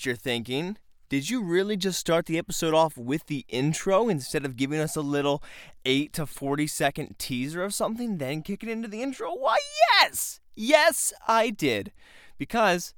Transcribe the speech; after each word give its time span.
What 0.00 0.06
you're 0.06 0.16
thinking. 0.16 0.78
Did 1.10 1.28
you 1.28 1.42
really 1.42 1.76
just 1.76 2.00
start 2.00 2.24
the 2.24 2.38
episode 2.38 2.72
off 2.72 2.96
with 2.96 3.26
the 3.26 3.44
intro 3.50 4.08
instead 4.08 4.46
of 4.46 4.56
giving 4.56 4.80
us 4.80 4.96
a 4.96 5.02
little 5.02 5.42
8 5.84 6.14
to 6.14 6.24
40 6.24 6.66
second 6.68 7.18
teaser 7.18 7.62
of 7.62 7.74
something, 7.74 8.16
then 8.16 8.40
kick 8.40 8.62
it 8.62 8.70
into 8.70 8.88
the 8.88 9.02
intro? 9.02 9.34
Why, 9.34 9.58
yes! 10.00 10.40
Yes, 10.56 11.12
I 11.28 11.50
did. 11.50 11.92
Because 12.38 12.94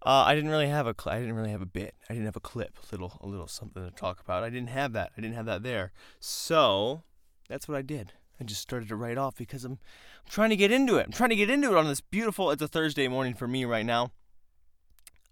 uh, 0.00 0.24
I 0.26 0.34
didn't 0.34 0.48
really 0.48 0.68
have 0.68 0.86
a 0.86 0.94
cl- 0.98 1.14
I 1.14 1.20
didn't 1.20 1.34
really 1.34 1.50
have 1.50 1.60
a 1.60 1.66
bit. 1.66 1.94
I 2.08 2.14
didn't 2.14 2.24
have 2.24 2.36
a 2.36 2.40
clip, 2.40 2.78
a 2.78 2.86
little 2.90 3.18
a 3.20 3.26
little 3.26 3.46
something 3.46 3.84
to 3.84 3.90
talk 3.90 4.18
about. 4.18 4.42
I 4.42 4.48
didn't 4.48 4.70
have 4.70 4.94
that. 4.94 5.12
I 5.14 5.20
didn't 5.20 5.36
have 5.36 5.44
that 5.44 5.62
there. 5.62 5.92
So, 6.20 7.02
that's 7.50 7.68
what 7.68 7.76
I 7.76 7.82
did. 7.82 8.14
I 8.40 8.44
just 8.44 8.62
started 8.62 8.88
to 8.88 8.96
write 8.96 9.18
off 9.18 9.36
because 9.36 9.66
I'm, 9.66 9.72
I'm 9.72 10.30
trying 10.30 10.48
to 10.48 10.56
get 10.56 10.72
into 10.72 10.96
it. 10.96 11.04
I'm 11.04 11.12
trying 11.12 11.28
to 11.28 11.36
get 11.36 11.50
into 11.50 11.70
it 11.70 11.76
on 11.76 11.86
this 11.86 12.00
beautiful. 12.00 12.50
It's 12.50 12.62
a 12.62 12.68
Thursday 12.68 13.08
morning 13.08 13.34
for 13.34 13.46
me 13.46 13.66
right 13.66 13.84
now. 13.84 14.12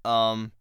Um, 0.04 0.52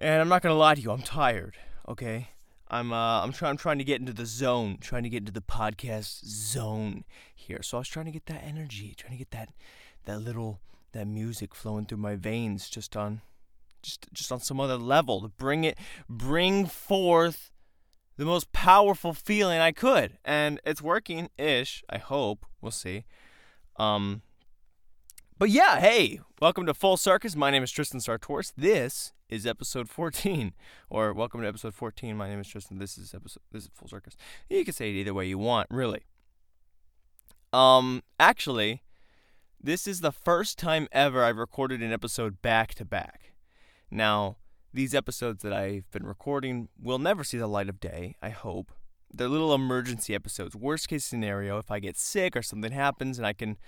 and 0.00 0.20
I'm 0.20 0.28
not 0.28 0.42
gonna 0.42 0.54
lie 0.54 0.74
to 0.74 0.80
you. 0.80 0.90
I'm 0.90 1.02
tired. 1.02 1.56
Okay. 1.86 2.28
I'm 2.68 2.92
uh 2.92 3.22
I'm 3.22 3.32
trying 3.32 3.50
I'm 3.50 3.56
trying 3.56 3.78
to 3.78 3.84
get 3.84 4.00
into 4.00 4.12
the 4.12 4.26
zone, 4.26 4.78
trying 4.80 5.02
to 5.02 5.08
get 5.08 5.18
into 5.18 5.32
the 5.32 5.42
podcast 5.42 6.24
zone 6.24 7.04
here. 7.34 7.62
So 7.62 7.76
I 7.76 7.80
was 7.80 7.88
trying 7.88 8.06
to 8.06 8.12
get 8.12 8.26
that 8.26 8.42
energy, 8.44 8.94
trying 8.96 9.12
to 9.12 9.18
get 9.18 9.30
that 9.32 9.50
that 10.06 10.20
little 10.20 10.60
that 10.92 11.06
music 11.06 11.54
flowing 11.54 11.84
through 11.84 11.98
my 11.98 12.16
veins 12.16 12.70
just 12.70 12.96
on 12.96 13.20
just 13.82 14.06
just 14.12 14.32
on 14.32 14.40
some 14.40 14.58
other 14.58 14.76
level 14.76 15.20
to 15.20 15.28
bring 15.28 15.64
it 15.64 15.76
bring 16.08 16.66
forth 16.66 17.50
the 18.16 18.24
most 18.24 18.52
powerful 18.52 19.12
feeling 19.12 19.58
I 19.58 19.72
could. 19.72 20.18
And 20.24 20.60
it's 20.64 20.80
working 20.80 21.28
ish, 21.36 21.82
I 21.90 21.98
hope. 21.98 22.46
We'll 22.62 22.72
see. 22.72 23.04
Um 23.76 24.22
but 25.38 25.50
yeah, 25.50 25.80
hey, 25.80 26.20
welcome 26.40 26.66
to 26.66 26.74
Full 26.74 26.96
Circus. 26.96 27.34
My 27.34 27.50
name 27.50 27.62
is 27.62 27.72
Tristan 27.72 28.00
Sartoris. 28.00 28.52
This 28.56 29.12
is 29.30 29.46
episode 29.46 29.88
14. 29.88 30.52
Or 30.90 31.12
welcome 31.12 31.40
to 31.40 31.48
episode 31.48 31.74
14. 31.74 32.16
My 32.16 32.28
name 32.28 32.40
is 32.40 32.48
Tristan. 32.48 32.78
This 32.78 32.98
is 32.98 33.14
episode 33.14 33.42
this 33.52 33.64
is 33.64 33.70
Full 33.72 33.88
Circus. 33.88 34.16
You 34.48 34.64
can 34.64 34.74
say 34.74 34.90
it 34.90 34.94
either 34.94 35.14
way 35.14 35.26
you 35.26 35.38
want, 35.38 35.68
really. 35.70 36.02
Um 37.52 38.02
actually, 38.18 38.82
this 39.62 39.86
is 39.86 40.00
the 40.00 40.12
first 40.12 40.58
time 40.58 40.88
ever 40.92 41.24
I've 41.24 41.36
recorded 41.36 41.80
an 41.80 41.92
episode 41.92 42.42
back 42.42 42.74
to 42.74 42.84
back. 42.84 43.32
Now, 43.90 44.36
these 44.72 44.94
episodes 44.94 45.42
that 45.42 45.52
I've 45.52 45.90
been 45.90 46.06
recording 46.06 46.68
will 46.80 46.98
never 46.98 47.24
see 47.24 47.38
the 47.38 47.46
light 47.46 47.68
of 47.68 47.80
day, 47.80 48.16
I 48.20 48.30
hope. 48.30 48.72
They're 49.12 49.28
little 49.28 49.54
emergency 49.54 50.14
episodes. 50.14 50.54
Worst 50.54 50.88
case 50.88 51.04
scenario, 51.04 51.58
if 51.58 51.70
I 51.70 51.80
get 51.80 51.96
sick 51.96 52.36
or 52.36 52.42
something 52.42 52.70
happens 52.70 53.18
and 53.18 53.26
I 53.26 53.32
can 53.32 53.58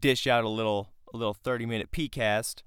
dish 0.00 0.26
out 0.26 0.44
a 0.44 0.48
little 0.48 0.90
a 1.12 1.16
little 1.16 1.34
30 1.34 1.66
minute 1.66 1.90
PCast, 1.90 2.62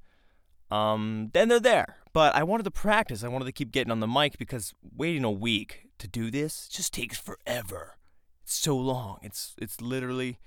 um, 0.72 1.30
then 1.34 1.48
they're 1.48 1.60
there. 1.60 1.98
But 2.14 2.36
I 2.36 2.44
wanted 2.44 2.64
to 2.64 2.72
practice. 2.72 3.24
I 3.24 3.28
wanted 3.28 3.46
to 3.46 3.52
keep 3.52 3.72
getting 3.72 3.92
on 3.92 4.00
the 4.00 4.08
mic 4.08 4.38
because 4.38 4.74
waiting 4.96 5.24
a 5.24 5.32
week 5.32 5.88
to 6.00 6.08
do 6.08 6.32
this 6.32 6.68
just 6.68 6.94
takes 6.94 7.18
forever. 7.18 7.98
It's 8.44 8.56
so 8.56 8.76
long. 8.78 9.20
It's 9.22 9.56
it's 9.58 9.82
literally 9.82 10.40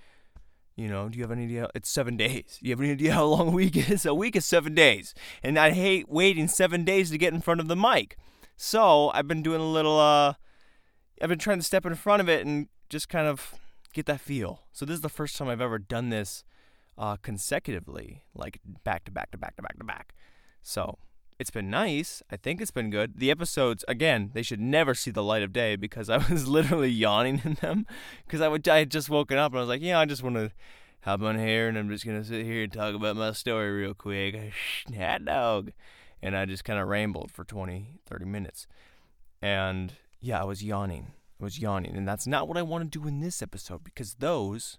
you 0.81 0.89
know, 0.89 1.11
do 1.11 1.19
you 1.19 1.25
have 1.25 1.31
any 1.31 1.45
idea? 1.45 1.69
It's 1.75 1.91
seven 1.91 2.17
days. 2.17 2.59
Do 2.59 2.67
you 2.67 2.73
have 2.73 2.81
any 2.81 2.93
idea 2.93 3.13
how 3.13 3.27
long 3.27 3.49
a 3.49 3.51
week 3.51 3.77
is? 3.91 4.07
A 4.07 4.15
week 4.15 4.35
is 4.35 4.47
seven 4.47 4.75
days. 4.75 5.15
And 5.43 5.59
I 5.59 5.73
hate 5.73 6.09
waiting 6.09 6.49
seven 6.49 6.85
days 6.85 7.11
to 7.11 7.19
get 7.19 7.35
in 7.35 7.43
front 7.43 7.61
of 7.61 7.69
the 7.69 7.77
mic. 7.77 8.17
So 8.57 9.11
I've 9.13 9.29
been 9.29 9.43
doing 9.43 9.61
a 9.61 9.71
little, 9.71 9.99
uh, 9.99 10.35
I've 11.21 11.29
been 11.29 11.39
trying 11.39 11.59
to 11.59 11.65
step 11.65 11.85
in 11.85 11.95
front 11.97 12.23
of 12.23 12.31
it 12.31 12.47
and 12.47 12.69
just 12.89 13.11
kind 13.11 13.27
of 13.27 13.55
get 13.93 14.07
that 14.07 14.21
feel. 14.21 14.63
So 14.73 14.87
this 14.87 14.95
is 14.95 15.01
the 15.03 15.11
first 15.11 15.37
time 15.37 15.49
I've 15.49 15.61
ever 15.61 15.79
done 15.79 16.09
this 16.09 16.45
uh, 17.01 17.17
consecutively, 17.17 18.23
like 18.35 18.61
back 18.85 19.05
to 19.07 19.11
back 19.11 19.31
to 19.31 19.39
back 19.39 19.57
to 19.57 19.63
back 19.63 19.79
to 19.79 19.85
back. 19.85 20.15
So 20.61 20.99
it's 21.39 21.51
been 21.51 21.71
nice. 21.71 22.23
I 22.31 22.37
think 22.37 22.61
it's 22.61 22.71
been 22.71 22.91
good. 22.91 23.19
The 23.19 23.31
episodes, 23.31 23.87
again, 23.89 24.31
they 24.35 24.43
should 24.43 24.61
never 24.61 24.95
see 24.95 25.11
the 25.11 25.23
light 25.23 25.43
of 25.43 25.55
day 25.55 25.77
because 25.77 26.11
I 26.11 26.19
was 26.31 26.47
literally 26.47 26.91
yawning 26.91 27.41
in 27.43 27.55
them 27.55 27.87
because 28.27 28.43
I 28.43 28.49
would 28.49 28.69
I 28.69 28.81
had 28.81 28.91
just 28.91 29.09
woken 29.09 29.39
up 29.39 29.53
and 29.53 29.59
I 29.59 29.63
was 29.63 29.69
like, 29.71 29.81
yeah, 29.81 29.99
I 29.99 30.05
just 30.05 30.23
want 30.23 30.37
to 30.37 30.53
hop 31.01 31.23
on 31.23 31.39
here 31.39 31.69
and 31.69 31.79
I'm 31.79 31.89
just 31.89 32.05
gonna 32.05 32.23
sit 32.23 32.45
here 32.45 32.65
and 32.65 32.73
talk 32.73 32.95
about 32.95 33.17
my 33.17 33.33
story 33.33 33.71
real 33.71 33.95
quick. 33.95 34.53
Hot 34.95 35.25
dog, 35.25 35.73
and 36.23 36.37
I 36.37 36.45
just 36.45 36.65
kind 36.65 36.79
of 36.79 36.87
rambled 36.87 37.31
for 37.33 37.45
20, 37.45 37.95
30 38.07 38.25
minutes, 38.27 38.67
and 39.41 39.95
yeah, 40.21 40.43
I 40.43 40.45
was 40.45 40.63
yawning. 40.63 41.13
I 41.41 41.45
was 41.45 41.59
yawning, 41.59 41.97
and 41.97 42.07
that's 42.07 42.27
not 42.27 42.47
what 42.47 42.59
I 42.59 42.63
want 42.63 42.93
to 42.93 42.99
do 42.99 43.09
in 43.09 43.21
this 43.21 43.41
episode 43.41 43.83
because 43.85 44.17
those 44.17 44.79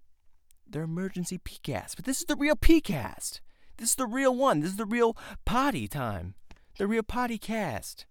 they're 0.72 0.84
emergency 0.84 1.38
PCasts. 1.38 1.96
But 1.96 2.06
this 2.06 2.20
is 2.20 2.26
the 2.26 2.36
real 2.36 2.56
PCast. 2.56 3.40
This 3.78 3.90
is 3.90 3.96
the 3.96 4.06
real 4.06 4.36
one. 4.36 4.60
This 4.60 4.72
is 4.72 4.78
the 4.78 4.86
real 4.86 5.18
potty 5.46 5.88
time 5.88 6.36
the 6.78 6.88
real 6.88 7.04
potty 7.04 7.38
cast. 7.38 8.06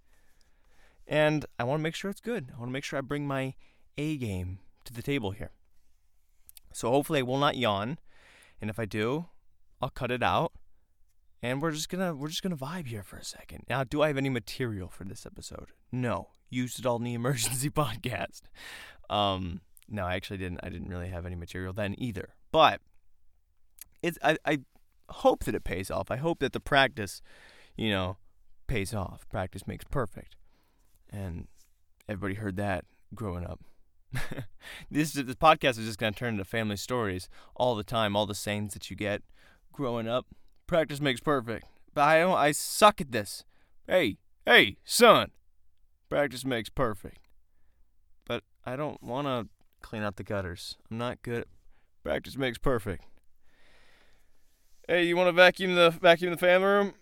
And 1.07 1.45
I 1.59 1.65
want 1.65 1.81
to 1.81 1.83
make 1.83 1.97
sure 1.97 2.11
it's 2.11 2.21
good. 2.21 2.53
I 2.55 2.59
want 2.59 2.69
to 2.69 2.73
make 2.73 2.85
sure 2.85 2.99
I 2.99 3.03
bring 3.03 3.27
my 3.27 3.55
A 3.99 4.17
game 4.17 4.61
to 4.85 4.93
the 4.93 5.03
table 5.03 5.33
here. 5.33 5.51
So 6.73 6.89
hopefully 6.91 7.19
I 7.19 7.23
will 7.23 7.39
not 7.39 7.57
yawn. 7.57 7.99
And 8.61 8.71
if 8.71 8.79
I 8.79 8.85
do, 8.85 9.27
I'll 9.83 9.91
cut 9.91 10.13
it 10.13 10.23
out. 10.23 10.53
And 11.43 11.61
we're 11.61 11.73
just 11.73 11.89
gonna 11.89 12.15
we're 12.15 12.29
just 12.29 12.43
gonna 12.43 12.57
vibe 12.57 12.87
here 12.87 13.03
for 13.03 13.17
a 13.17 13.25
second. 13.25 13.65
Now, 13.69 13.83
do 13.83 14.03
I 14.03 14.09
have 14.09 14.19
any 14.19 14.29
material 14.29 14.89
for 14.89 15.05
this 15.05 15.25
episode? 15.25 15.73
No. 15.91 16.29
Used 16.51 16.79
it 16.79 16.87
all 16.87 16.97
in 16.97 17.05
the 17.05 17.15
emergency 17.15 17.71
podcast. 17.71 18.43
Um, 19.09 19.63
no, 19.89 20.05
I 20.05 20.15
actually 20.15 20.37
didn't. 20.37 20.61
I 20.63 20.69
didn't 20.69 20.89
really 20.89 21.09
have 21.09 21.27
any 21.27 21.35
material 21.35 21.73
then 21.73 21.95
either. 21.99 22.35
But 22.53 22.81
it's 24.03 24.19
I, 24.23 24.37
I 24.45 24.61
hope 25.09 25.45
that 25.45 25.55
it 25.55 25.65
pays 25.65 25.91
off. 25.91 26.11
I 26.11 26.17
hope 26.17 26.41
that 26.41 26.53
the 26.53 26.61
practice, 26.61 27.23
you 27.77 27.91
know, 27.91 28.17
pays 28.67 28.95
off. 28.95 29.29
Practice 29.31 29.67
makes 29.67 29.85
perfect. 29.85 30.37
And 31.11 31.49
everybody 32.09 32.35
heard 32.35 32.57
that 32.57 32.85
growing 33.15 33.45
up. 33.45 33.61
this 34.91 35.13
this 35.13 35.37
podcast 35.37 35.79
is 35.79 35.87
just 35.87 35.99
to 35.99 36.11
turn 36.11 36.35
into 36.35 36.45
family 36.45 36.77
stories 36.77 37.29
all 37.55 37.75
the 37.77 37.85
time, 37.85 38.17
all 38.17 38.27
the 38.27 38.35
sayings 38.35 38.75
that 38.75 38.91
you 38.91 38.97
get 38.97 39.23
growing 39.73 40.09
up. 40.09 40.27
Practice 40.67 41.01
makes 41.01 41.21
perfect. 41.21 41.67
But 41.95 42.03
I 42.03 42.19
don't 42.21 42.37
I 42.37 42.53
suck 42.53 43.01
at 43.01 43.13
this. 43.13 43.45
Hey, 43.87 44.19
hey, 44.47 44.77
son. 44.85 45.31
Practice 46.09 46.45
makes 46.45 46.69
perfect. 46.69 47.29
But 48.27 48.43
I 48.65 48.77
don't 48.77 49.03
want 49.03 49.27
to 49.27 49.49
clean 49.81 50.03
out 50.03 50.17
the 50.17 50.25
gutters. 50.25 50.77
I'm 50.91 50.99
not 50.99 51.23
good 51.23 51.43
at 51.43 51.49
practice 52.03 52.37
makes 52.37 52.59
perfect. 52.59 53.05
Hey, 54.89 55.05
you 55.05 55.17
want 55.17 55.29
to 55.29 55.33
vacuum 55.33 55.75
the 55.75 55.91
vacuum 55.91 56.33
the 56.33 56.37
family 56.37 56.67
room? 56.67 56.95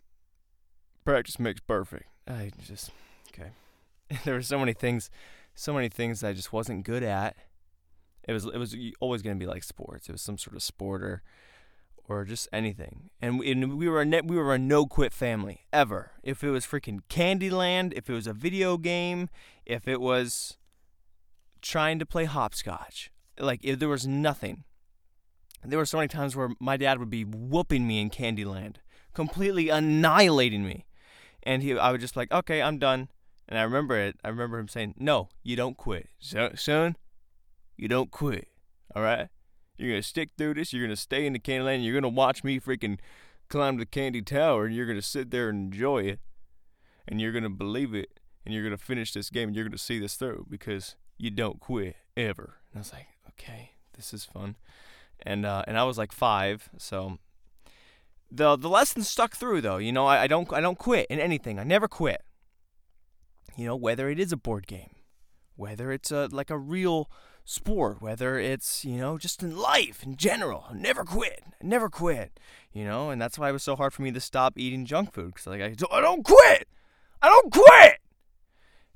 practice 1.09 1.39
makes 1.39 1.61
perfect. 1.61 2.05
I 2.27 2.51
just 2.67 2.91
okay. 3.33 3.53
there 4.25 4.35
were 4.35 4.43
so 4.43 4.59
many 4.59 4.75
things, 4.75 5.09
so 5.55 5.73
many 5.73 5.89
things 5.89 6.23
I 6.23 6.35
just 6.35 6.53
wasn't 6.53 6.85
good 6.85 7.03
at. 7.03 7.35
It 8.29 8.35
was 8.35 8.45
it 8.45 8.59
was 8.59 8.77
always 9.01 9.23
going 9.23 9.35
to 9.35 9.43
be 9.43 9.49
like 9.49 9.65
sports. 9.65 10.11
It 10.11 10.13
was 10.13 10.21
some 10.21 10.37
sort 10.37 10.55
of 10.55 10.63
sport 10.63 11.03
or 11.03 11.23
or 12.07 12.27
just 12.27 12.47
anything. 12.53 13.09
And 13.23 13.39
we, 13.39 13.53
and 13.53 13.79
we 13.79 13.89
were 13.89 14.03
a 14.03 14.05
net, 14.05 14.27
we 14.27 14.37
were 14.37 14.55
a 14.55 14.59
no 14.59 14.85
quit 14.85 15.15
family 15.15 15.67
ever. 15.73 16.13
If 16.23 16.45
it 16.45 16.51
was 16.51 16.67
freaking 16.67 17.01
Candyland, 17.09 17.95
if 17.97 18.11
it 18.11 18.15
was 18.15 18.27
a 18.27 18.35
video 18.35 18.77
game, 18.77 19.31
if 19.65 19.89
it 19.89 20.01
was 20.03 20.59
trying 21.63 21.99
to 21.99 22.07
play 22.07 22.27
hopscotch, 22.27 23.11
like 23.39 23.61
if 23.63 23.79
there 23.79 23.89
was 23.89 24.07
nothing. 24.07 24.65
There 25.65 25.79
were 25.79 25.87
so 25.87 25.99
many 25.99 26.09
times 26.09 26.35
where 26.35 26.51
my 26.61 26.77
dad 26.77 26.99
would 26.99 27.11
be 27.11 27.25
whooping 27.25 27.87
me 27.87 28.01
in 28.01 28.11
Candyland, 28.11 28.77
completely 29.13 29.69
annihilating 29.69 30.65
me 30.65 30.87
and 31.49 31.63
he 31.63 31.77
I 31.77 31.91
was 31.91 32.01
just 32.01 32.17
like, 32.17 32.31
okay, 32.31 32.61
I'm 32.61 32.79
done. 32.79 33.09
And 33.49 33.59
I 33.59 33.63
remember 33.63 33.97
it. 33.97 34.17
I 34.23 34.29
remember 34.29 34.59
him 34.59 34.69
saying, 34.69 34.95
"No, 34.99 35.31
you 35.43 35.57
don't 35.57 35.79
quit, 35.79 36.09
son. 36.21 36.97
You 37.79 37.89
don't 37.89 38.11
quit. 38.11 38.49
All 38.95 39.03
right. 39.03 39.29
You're 39.79 39.91
gonna 39.93 40.03
stick 40.03 40.31
through 40.37 40.55
this. 40.55 40.73
You're 40.73 40.85
gonna 40.85 40.97
stay 40.97 41.25
in 41.25 41.33
the 41.33 41.39
Candyland. 41.39 41.83
You're 41.83 41.99
gonna 41.99 42.11
watch 42.11 42.45
me 42.45 42.61
freaking 42.61 42.99
climb 43.49 43.79
the 43.79 43.87
candy 43.87 44.21
tower, 44.21 44.67
and 44.67 44.75
you're 44.75 44.87
gonna 44.87 45.01
sit 45.01 45.31
there 45.31 45.49
and 45.49 45.73
enjoy 45.73 46.03
it, 46.03 46.21
and 47.07 47.21
you're 47.23 47.33
gonna 47.33 47.49
believe 47.49 47.95
it, 47.95 48.21
and 48.45 48.53
you're 48.53 48.65
gonna 48.65 48.77
finish 48.77 49.15
this 49.15 49.31
game, 49.31 49.49
and 49.49 49.57
you're 49.57 49.65
gonna 49.65 49.79
see 49.79 49.99
this 49.99 50.17
through 50.17 50.47
because 50.51 50.97
you 51.17 51.31
don't 51.31 51.59
quit 51.59 51.97
ever." 52.15 52.57
And 52.71 52.77
I 52.77 52.81
was 52.81 52.93
like, 52.93 53.07
"Okay, 53.31 53.71
this 53.95 54.13
is 54.13 54.27
fun." 54.27 54.57
And 55.23 55.45
uh, 55.45 55.65
and 55.67 55.77
I 55.77 55.85
was 55.85 55.99
like 55.99 56.13
five, 56.13 56.71
so 56.77 57.19
the 58.31 58.57
the 58.57 58.69
lesson 58.69 59.03
stuck 59.03 59.35
through 59.35 59.61
though. 59.61 59.79
You 59.79 59.93
know, 59.93 60.07
I, 60.07 60.23
I 60.23 60.27
don't 60.27 60.53
I 60.53 60.61
don't 60.61 60.79
quit 60.79 61.07
in 61.09 61.19
anything. 61.19 61.59
I 61.59 61.65
never 61.65 61.89
quit. 61.89 62.23
You 63.57 63.67
know, 63.67 63.77
whether 63.77 64.09
it 64.09 64.21
is 64.21 64.33
a 64.33 64.37
board 64.37 64.67
game, 64.67 64.95
whether 65.57 65.91
it's 65.91 66.11
a 66.11 66.29
like 66.31 66.51
a 66.51 66.59
real 66.59 67.11
sport, 67.45 68.03
whether 68.03 68.39
it's 68.39 68.85
you 68.85 68.99
know 68.99 69.19
just 69.19 69.43
in 69.43 69.57
life 69.57 70.03
in 70.03 70.17
general. 70.17 70.67
I 70.71 70.75
never 70.75 71.05
quit. 71.05 71.43
I 71.61 71.67
never 71.67 71.89
quit. 71.89 72.39
You 72.73 72.85
know, 72.85 73.11
and 73.11 73.21
that's 73.21 73.39
why 73.39 73.49
it 73.49 73.53
was 73.53 73.63
so 73.63 73.75
hard 73.75 73.93
for 73.93 74.03
me 74.03 74.13
to 74.13 74.21
stop 74.21 74.55
eating 74.57 74.85
junk 74.85 75.13
food 75.13 75.35
because 75.35 75.47
like 75.47 75.61
I, 75.61 75.75
I 75.91 76.01
don't 76.01 76.25
quit. 76.25 76.69
I 77.23 77.29
don't 77.29 77.53
quit. 77.53 77.99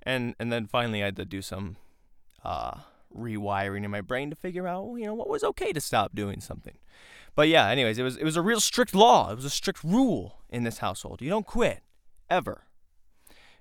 And 0.02 0.34
and 0.38 0.52
then 0.52 0.66
finally 0.66 1.02
I 1.02 1.06
had 1.06 1.16
to 1.16 1.24
do 1.24 1.42
some 1.42 1.76
uh, 2.44 2.80
rewiring 3.16 3.84
in 3.84 3.90
my 3.90 4.00
brain 4.00 4.30
to 4.30 4.36
figure 4.36 4.66
out 4.66 4.94
you 4.96 5.04
know 5.04 5.14
what 5.14 5.28
was 5.28 5.44
okay 5.44 5.72
to 5.72 5.80
stop 5.80 6.14
doing 6.14 6.40
something. 6.40 6.74
But 7.34 7.48
yeah, 7.48 7.68
anyways, 7.68 7.98
it 7.98 8.02
was 8.02 8.16
it 8.16 8.24
was 8.24 8.36
a 8.36 8.42
real 8.42 8.60
strict 8.60 8.94
law. 8.94 9.30
It 9.30 9.36
was 9.36 9.44
a 9.44 9.50
strict 9.50 9.82
rule 9.82 10.40
in 10.50 10.64
this 10.64 10.78
household. 10.78 11.22
You 11.22 11.30
don't 11.30 11.46
quit 11.46 11.82
ever. 12.28 12.66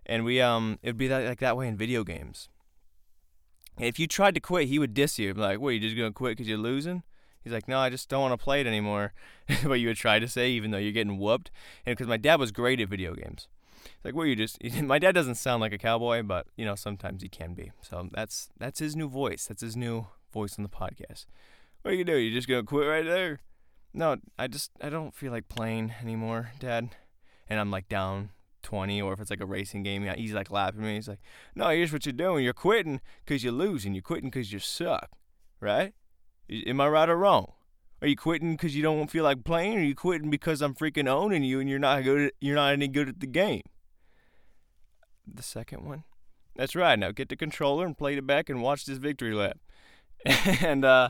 And 0.06 0.25
we 0.25 0.42
um 0.42 0.80
it 0.81 0.89
would 0.89 0.98
be 0.98 1.07
that, 1.07 1.25
like 1.25 1.39
that 1.39 1.57
way 1.57 1.68
in 1.68 1.77
video 1.77 2.03
games. 2.03 2.50
And 3.77 3.86
if 3.86 3.98
you 4.00 4.07
tried 4.07 4.36
to 4.36 4.42
quit, 4.42 4.68
he 4.68 4.80
would 4.80 4.94
diss 4.94 5.18
you. 5.18 5.33
Like, 5.33 5.59
"What, 5.59 5.69
you 5.69 5.80
just 5.80 5.95
going 5.95 6.12
to 6.12 6.13
quit 6.13 6.38
cuz 6.38 6.48
you're 6.48 6.57
losing?" 6.57 7.03
He's 7.44 7.53
like, 7.53 7.68
"No, 7.68 7.80
I 7.80 7.89
just 7.89 8.09
don't 8.09 8.21
want 8.21 8.38
to 8.38 8.44
play 8.44 8.59
it 8.62 8.68
anymore." 8.68 9.13
what 9.63 9.80
you 9.80 9.88
would 9.88 9.98
try 9.98 10.19
to 10.19 10.27
say 10.27 10.50
even 10.50 10.71
though 10.71 10.77
you're 10.77 10.92
getting 10.92 11.18
whooped. 11.18 11.50
And 11.86 11.98
cuz 11.98 12.07
my 12.07 12.18
dad 12.18 12.39
was 12.39 12.51
great 12.51 12.81
at 12.81 12.89
video 12.89 13.15
games. 13.15 13.48
Like, 14.03 14.15
"What, 14.15 14.24
you 14.24 14.36
just 14.36 14.57
My 14.81 15.00
dad 15.00 15.13
doesn't 15.13 15.36
sound 15.36 15.62
like 15.62 15.74
a 15.74 15.77
cowboy, 15.77 16.24
but, 16.24 16.48
you 16.56 16.65
know, 16.65 16.75
sometimes 16.75 17.21
he 17.21 17.30
can 17.30 17.53
be. 17.53 17.71
So 17.81 18.09
that's 18.12 18.50
that's 18.57 18.80
his 18.80 18.95
new 18.95 19.09
voice. 19.09 19.45
That's 19.45 19.62
his 19.62 19.75
new 19.75 20.07
voice 20.33 20.57
on 20.57 20.63
the 20.63 20.69
podcast. 20.69 21.25
What 21.81 21.92
are 21.92 21.94
you 21.94 22.03
gonna 22.03 22.18
do? 22.18 22.21
You 22.21 22.31
just 22.31 22.48
gonna 22.48 22.63
quit 22.63 22.88
right 22.88 23.06
there? 23.06 23.39
No, 23.94 24.18
I 24.39 24.48
just 24.48 24.71
I 24.81 24.89
don't 24.89 25.13
feel 25.13 25.31
like 25.31 25.50
playing 25.50 25.94
anymore, 26.01 26.51
Dad. 26.59 26.89
And 27.50 27.59
I'm 27.59 27.71
like 27.71 27.89
down 27.89 28.30
20, 28.63 29.01
or 29.01 29.13
if 29.13 29.19
it's 29.19 29.30
like 29.30 29.42
a 29.42 29.45
racing 29.45 29.83
game, 29.83 30.07
he's 30.15 30.33
like 30.33 30.51
laughing 30.51 30.81
at 30.81 30.86
me. 30.86 30.95
He's 30.95 31.07
like, 31.07 31.19
"No, 31.56 31.69
here's 31.69 31.92
what 31.92 32.06
you're 32.06 32.13
doing. 32.13 32.44
You're 32.44 32.53
quitting 32.53 33.01
because 33.25 33.44
you're 33.44 33.53
losing. 33.53 33.94
You're 33.94 34.01
quitting 34.01 34.30
because 34.30 34.53
you 34.53 34.59
suck, 34.59 35.09
right? 35.59 35.94
Am 36.50 36.80
I 36.80 36.88
right 36.88 37.09
or 37.09 37.18
wrong? 37.18 37.53
Are 38.01 38.07
you 38.07 38.15
quitting 38.15 38.53
because 38.53 38.75
you 38.75 38.81
don't 38.81 39.12
feel 39.12 39.24
like 39.24 39.44
playing, 39.44 39.75
or 39.75 39.80
are 39.80 39.83
you 39.83 39.95
quitting 39.95 40.30
because 40.30 40.62
I'm 40.62 40.74
freaking 40.74 41.07
owning 41.07 41.44
you 41.44 41.59
and 41.59 41.69
you're 41.69 41.80
not 41.80 42.03
good? 42.03 42.27
At, 42.27 42.33
you're 42.39 42.56
not 42.56 42.74
any 42.74 42.88
good 42.88 43.09
at 43.09 43.19
the 43.19 43.27
game." 43.27 43.63
The 45.28 45.44
second 45.44 45.86
one. 45.86 46.04
That's 46.56 46.76
right. 46.76 46.98
Now 46.98 47.12
get 47.12 47.30
the 47.30 47.36
controller 47.36 47.86
and 47.86 47.98
play 47.98 48.16
it 48.16 48.28
back 48.28 48.50
and 48.50 48.62
watch 48.62 48.86
this 48.86 48.98
victory 48.98 49.34
lap. 49.34 49.58
and 50.62 50.86
uh, 50.86 51.10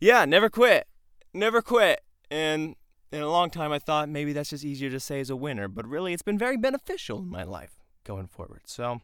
yeah, 0.00 0.24
never 0.24 0.48
quit, 0.48 0.86
never 1.32 1.62
quit. 1.62 2.00
And 2.30 2.76
in 3.12 3.20
a 3.20 3.30
long 3.30 3.50
time, 3.50 3.72
I 3.72 3.78
thought 3.78 4.08
maybe 4.08 4.32
that's 4.32 4.50
just 4.50 4.64
easier 4.64 4.90
to 4.90 4.98
say 4.98 5.20
as 5.20 5.30
a 5.30 5.36
winner, 5.36 5.68
but 5.68 5.86
really, 5.86 6.12
it's 6.12 6.22
been 6.22 6.38
very 6.38 6.56
beneficial 6.56 7.18
in 7.18 7.28
my 7.28 7.44
life 7.44 7.76
going 8.04 8.26
forward. 8.26 8.62
So, 8.64 9.00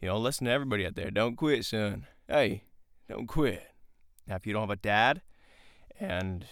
you 0.00 0.08
know, 0.08 0.18
listen 0.18 0.46
to 0.46 0.50
everybody 0.50 0.86
out 0.86 0.94
there. 0.94 1.10
Don't 1.10 1.36
quit, 1.36 1.64
son. 1.64 2.06
Hey, 2.26 2.64
don't 3.08 3.26
quit. 3.26 3.62
Now, 4.26 4.36
if 4.36 4.46
you 4.46 4.52
don't 4.52 4.62
have 4.62 4.70
a 4.70 4.76
dad, 4.76 5.22
and 6.00 6.46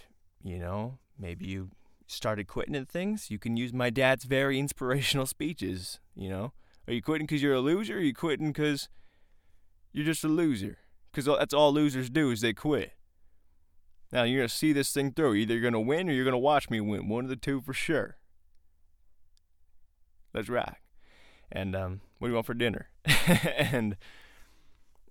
you 0.45 0.59
know, 0.59 0.99
maybe 1.19 1.47
you 1.47 1.71
started 2.07 2.47
quitting 2.47 2.77
at 2.77 2.89
things, 2.89 3.31
you 3.31 3.39
can 3.39 3.57
use 3.57 3.73
my 3.73 3.91
dad's 3.91 4.25
very 4.25 4.59
inspirational 4.59 5.27
speeches. 5.27 5.99
You 6.15 6.29
know, 6.29 6.53
are 6.87 6.95
you 6.95 7.03
quitting 7.03 7.27
because 7.27 7.43
you're 7.43 7.55
a 7.55 7.61
loser? 7.61 7.97
Are 7.97 8.01
you 8.01 8.15
quitting 8.15 8.49
because 8.49 8.89
you're 9.93 10.05
just 10.05 10.25
a 10.25 10.29
loser? 10.29 10.79
Because 11.11 11.25
that's 11.25 11.55
all 11.55 11.73
losers 11.73 12.11
do 12.11 12.31
is 12.31 12.41
they 12.41 12.53
quit. 12.53 12.93
Now 14.13 14.23
you're 14.23 14.41
gonna 14.41 14.49
see 14.49 14.73
this 14.73 14.93
thing 14.93 15.13
through. 15.13 15.35
Either 15.35 15.55
you're 15.55 15.63
gonna 15.63 15.81
win 15.81 16.09
or 16.09 16.13
you're 16.13 16.25
gonna 16.25 16.39
watch 16.39 16.71
me 16.71 16.81
win. 16.81 17.09
One 17.09 17.25
of 17.25 17.31
the 17.31 17.37
two 17.37 17.61
for 17.61 17.73
sure. 17.73 18.17
Let's 20.33 20.49
rock. 20.49 20.79
And 21.51 21.75
um, 21.75 22.01
what 22.19 22.29
do 22.29 22.33
you 22.33 22.35
want 22.35 22.47
for 22.47 22.55
dinner? 22.55 22.89
and 23.59 23.97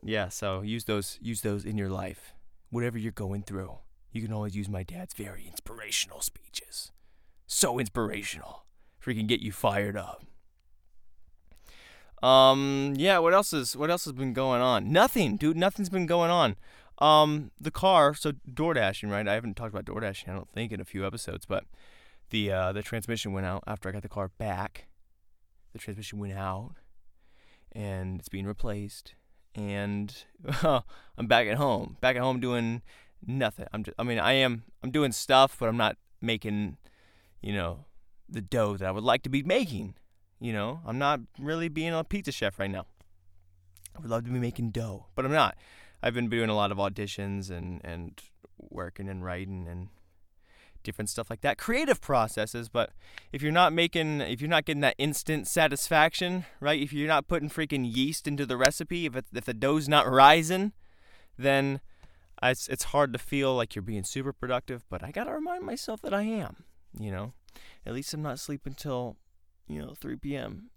yeah, 0.04 0.30
so 0.30 0.62
use 0.62 0.86
those 0.86 1.18
use 1.22 1.42
those 1.42 1.66
in 1.66 1.78
your 1.78 1.90
life. 1.90 2.34
Whatever 2.70 2.98
you're 2.98 3.12
going 3.12 3.44
through, 3.44 3.80
you 4.12 4.22
can 4.22 4.32
always 4.32 4.56
use 4.56 4.70
my 4.70 4.84
dad's 4.84 5.14
very 5.14 5.48
inspirational 5.48 6.22
speeches. 6.22 6.92
So 7.48 7.80
inspirational. 7.80 8.66
Freaking 9.04 9.28
get 9.28 9.40
you 9.40 9.52
fired 9.52 9.98
up. 9.98 10.24
Um, 12.26 12.94
yeah, 12.98 13.20
what 13.20 13.36
else 13.36 13.54
is 13.54 13.78
what 13.78 13.92
else 13.92 14.06
has 14.06 14.14
been 14.14 14.34
going 14.34 14.60
on? 14.60 14.92
Nothing, 14.92 15.38
dude. 15.38 15.56
Nothing's 15.56 15.90
been 15.90 16.08
going 16.08 16.32
on. 16.32 16.56
Um, 16.98 17.52
the 17.62 17.70
car. 17.70 18.16
So 18.16 18.32
DoorDashing, 18.50 19.12
right? 19.12 19.28
I 19.28 19.36
haven't 19.36 19.56
talked 19.56 19.76
about 19.76 19.86
DoorDashing. 19.86 20.30
I 20.30 20.34
don't 20.34 20.50
think 20.50 20.72
in 20.72 20.82
a 20.82 20.86
few 20.86 21.06
episodes, 21.06 21.46
but 21.46 21.66
the 22.32 22.52
uh, 22.52 22.72
the 22.72 22.82
transmission 22.82 23.32
went 23.32 23.46
out 23.46 23.64
after 23.68 23.88
I 23.88 23.92
got 23.92 24.02
the 24.02 24.10
car 24.10 24.32
back. 24.40 24.88
The 25.74 25.78
transmission 25.78 26.18
went 26.18 26.34
out, 26.34 26.72
and 27.72 28.20
it's 28.20 28.30
being 28.30 28.48
replaced. 28.48 29.14
And 29.54 30.16
I'm 30.64 31.28
back 31.28 31.46
at 31.48 31.58
home. 31.58 31.98
Back 32.02 32.16
at 32.16 32.24
home 32.24 32.40
doing 32.40 32.82
nothing. 33.24 33.68
I'm 33.72 33.84
just. 33.84 33.96
I 34.00 34.04
mean, 34.04 34.18
I 34.18 34.34
am. 34.34 34.64
I'm 34.82 34.90
doing 34.90 35.12
stuff, 35.12 35.58
but 35.60 35.70
I'm 35.70 35.78
not 35.78 35.98
making, 36.22 36.78
you 37.40 37.54
know, 37.54 37.86
the 38.28 38.42
dough 38.42 38.78
that 38.78 38.88
I 38.88 38.92
would 38.92 39.04
like 39.04 39.22
to 39.24 39.30
be 39.30 39.44
making. 39.44 39.94
You 40.46 40.54
know, 40.54 40.80
I'm 40.86 41.00
not 41.00 41.22
really 41.40 41.70
being 41.70 41.92
a 41.92 42.04
pizza 42.04 42.32
chef 42.32 42.60
right 42.60 42.70
now. 42.70 42.86
I 43.98 44.00
would 44.00 44.12
love 44.12 44.26
to 44.26 44.30
be 44.30 44.38
making 44.38 44.70
dough, 44.70 45.08
but 45.16 45.26
I'm 45.26 45.32
not. 45.32 45.58
I've 46.04 46.14
been 46.14 46.30
doing 46.30 46.52
a 46.52 46.56
lot 46.56 46.72
of 46.72 46.78
auditions 46.78 47.50
and 47.50 47.82
and 47.84 48.22
working 48.60 49.10
and 49.10 49.26
writing 49.26 49.68
and 49.68 49.88
different 50.84 51.10
stuff 51.10 51.32
like 51.32 51.42
that. 51.42 51.58
Creative 51.58 52.00
processes, 52.00 52.70
but 52.70 52.92
if 53.32 53.42
you're 53.42 53.52
not 53.52 53.74
making 53.74 54.22
if 54.22 54.40
you're 54.40 54.48
not 54.48 54.66
getting 54.66 54.82
that 54.82 54.94
instant 55.00 55.48
satisfaction, 55.48 56.46
right? 56.60 56.80
If 56.80 56.94
you're 56.94 57.08
not 57.08 57.28
putting 57.28 57.50
freaking 57.50 57.92
yeast 57.92 58.28
into 58.28 58.46
the 58.46 58.56
recipe, 58.56 59.08
if 59.08 59.16
it, 59.16 59.26
if 59.34 59.46
the 59.46 59.54
dough's 59.56 59.90
not 59.90 60.08
rising, 60.08 60.74
then 61.40 61.82
it's 62.44 62.68
it's 62.68 62.84
hard 62.84 63.14
to 63.14 63.18
feel 63.18 63.56
like 63.56 63.74
you're 63.74 63.82
being 63.82 64.04
super 64.04 64.32
productive, 64.32 64.86
but 64.92 65.04
I 65.04 65.10
got 65.10 65.24
to 65.24 65.34
remind 65.34 65.64
myself 65.64 66.04
that 66.04 66.14
I 66.14 66.22
am, 66.22 66.66
you 67.00 67.10
know. 67.10 67.34
At 67.84 67.94
least 67.94 68.14
I'm 68.14 68.22
not 68.22 68.38
sleeping 68.38 68.76
till 68.76 69.18
you 69.68 69.82
know, 69.82 69.94
3 69.96 70.16
p.m. 70.18 70.70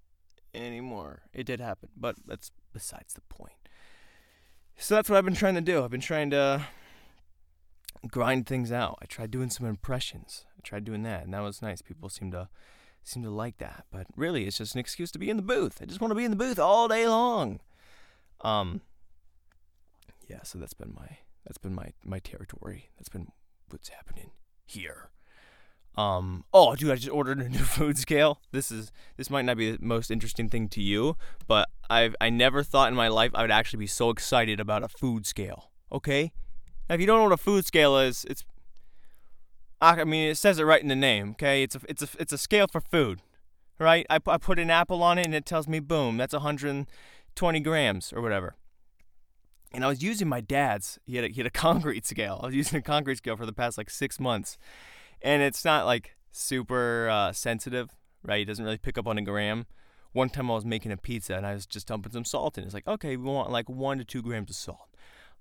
anymore. 0.54 1.22
It 1.32 1.44
did 1.44 1.60
happen, 1.60 1.90
but 1.96 2.16
that's 2.26 2.50
besides 2.72 3.14
the 3.14 3.20
point. 3.22 3.52
So 4.76 4.94
that's 4.94 5.10
what 5.10 5.16
I've 5.16 5.24
been 5.24 5.34
trying 5.34 5.56
to 5.56 5.60
do. 5.60 5.82
I've 5.82 5.90
been 5.90 6.00
trying 6.00 6.30
to 6.30 6.66
grind 8.06 8.46
things 8.46 8.70
out. 8.70 8.98
I 9.02 9.06
tried 9.06 9.30
doing 9.30 9.50
some 9.50 9.66
impressions. 9.66 10.44
I 10.56 10.60
tried 10.62 10.84
doing 10.84 11.02
that, 11.02 11.24
and 11.24 11.34
that 11.34 11.40
was 11.40 11.60
nice. 11.60 11.82
People 11.82 12.08
seem 12.08 12.30
to 12.30 12.48
seem 13.02 13.22
to 13.24 13.30
like 13.30 13.58
that. 13.58 13.86
But 13.90 14.06
really, 14.16 14.46
it's 14.46 14.58
just 14.58 14.74
an 14.74 14.80
excuse 14.80 15.10
to 15.12 15.18
be 15.18 15.30
in 15.30 15.36
the 15.36 15.42
booth. 15.42 15.78
I 15.82 15.86
just 15.86 16.00
want 16.00 16.12
to 16.12 16.16
be 16.16 16.24
in 16.24 16.30
the 16.30 16.36
booth 16.36 16.58
all 16.58 16.88
day 16.88 17.08
long. 17.08 17.60
Um. 18.40 18.82
Yeah, 20.28 20.42
so 20.42 20.58
that's 20.58 20.74
been 20.74 20.94
my 20.94 21.18
that's 21.44 21.58
been 21.58 21.74
my 21.74 21.92
my 22.04 22.18
territory. 22.18 22.90
That's 22.98 23.08
been 23.08 23.28
what's 23.70 23.88
happening 23.88 24.30
here. 24.66 25.10
Um, 25.98 26.44
oh, 26.54 26.76
dude, 26.76 26.92
I 26.92 26.94
just 26.94 27.10
ordered 27.10 27.40
a 27.40 27.48
new 27.48 27.58
food 27.64 27.98
scale. 27.98 28.40
This 28.52 28.70
is 28.70 28.92
this 29.16 29.30
might 29.30 29.44
not 29.44 29.56
be 29.56 29.72
the 29.72 29.84
most 29.84 30.12
interesting 30.12 30.48
thing 30.48 30.68
to 30.68 30.80
you, 30.80 31.16
but 31.48 31.68
I've 31.90 32.14
I 32.20 32.30
never 32.30 32.62
thought 32.62 32.88
in 32.88 32.94
my 32.94 33.08
life 33.08 33.32
I 33.34 33.42
would 33.42 33.50
actually 33.50 33.80
be 33.80 33.88
so 33.88 34.10
excited 34.10 34.60
about 34.60 34.84
a 34.84 34.88
food 34.88 35.26
scale. 35.26 35.72
Okay, 35.90 36.30
now 36.88 36.94
if 36.94 37.00
you 37.00 37.06
don't 37.06 37.18
know 37.18 37.24
what 37.24 37.32
a 37.32 37.36
food 37.36 37.66
scale 37.66 37.98
is, 37.98 38.24
it's 38.30 38.44
I 39.80 40.04
mean 40.04 40.30
it 40.30 40.36
says 40.36 40.60
it 40.60 40.64
right 40.64 40.80
in 40.80 40.86
the 40.86 40.94
name. 40.94 41.30
Okay, 41.30 41.64
it's 41.64 41.74
a 41.74 41.80
it's 41.88 42.02
a 42.04 42.08
it's 42.20 42.32
a 42.32 42.38
scale 42.38 42.68
for 42.70 42.80
food, 42.80 43.20
right? 43.80 44.06
I 44.08 44.20
I 44.24 44.38
put 44.38 44.60
an 44.60 44.70
apple 44.70 45.02
on 45.02 45.18
it 45.18 45.26
and 45.26 45.34
it 45.34 45.46
tells 45.46 45.66
me 45.66 45.80
boom, 45.80 46.16
that's 46.16 46.32
120 46.32 47.60
grams 47.60 48.12
or 48.12 48.22
whatever. 48.22 48.54
And 49.74 49.84
I 49.84 49.88
was 49.88 50.00
using 50.00 50.28
my 50.28 50.40
dad's. 50.40 51.00
He 51.06 51.16
had 51.16 51.24
a, 51.24 51.28
he 51.28 51.38
had 51.38 51.46
a 51.46 51.50
concrete 51.66 52.06
scale. 52.06 52.38
I 52.40 52.46
was 52.46 52.54
using 52.54 52.78
a 52.78 52.82
concrete 52.82 53.16
scale 53.16 53.36
for 53.36 53.46
the 53.46 53.52
past 53.52 53.76
like 53.76 53.90
six 53.90 54.20
months 54.20 54.58
and 55.22 55.42
it's 55.42 55.64
not 55.64 55.86
like 55.86 56.16
super 56.32 57.08
uh, 57.08 57.32
sensitive, 57.32 57.90
right? 58.22 58.42
It 58.42 58.46
doesn't 58.46 58.64
really 58.64 58.78
pick 58.78 58.98
up 58.98 59.06
on 59.06 59.18
a 59.18 59.22
gram. 59.22 59.66
One 60.12 60.30
time 60.30 60.50
I 60.50 60.54
was 60.54 60.64
making 60.64 60.92
a 60.92 60.96
pizza 60.96 61.34
and 61.34 61.46
I 61.46 61.54
was 61.54 61.66
just 61.66 61.88
dumping 61.88 62.12
some 62.12 62.24
salt 62.24 62.56
in. 62.58 62.64
It's 62.64 62.74
like, 62.74 62.86
okay, 62.86 63.16
we 63.16 63.30
want 63.30 63.50
like 63.50 63.68
one 63.68 63.98
to 63.98 64.04
two 64.04 64.22
grams 64.22 64.50
of 64.50 64.56
salt. 64.56 64.88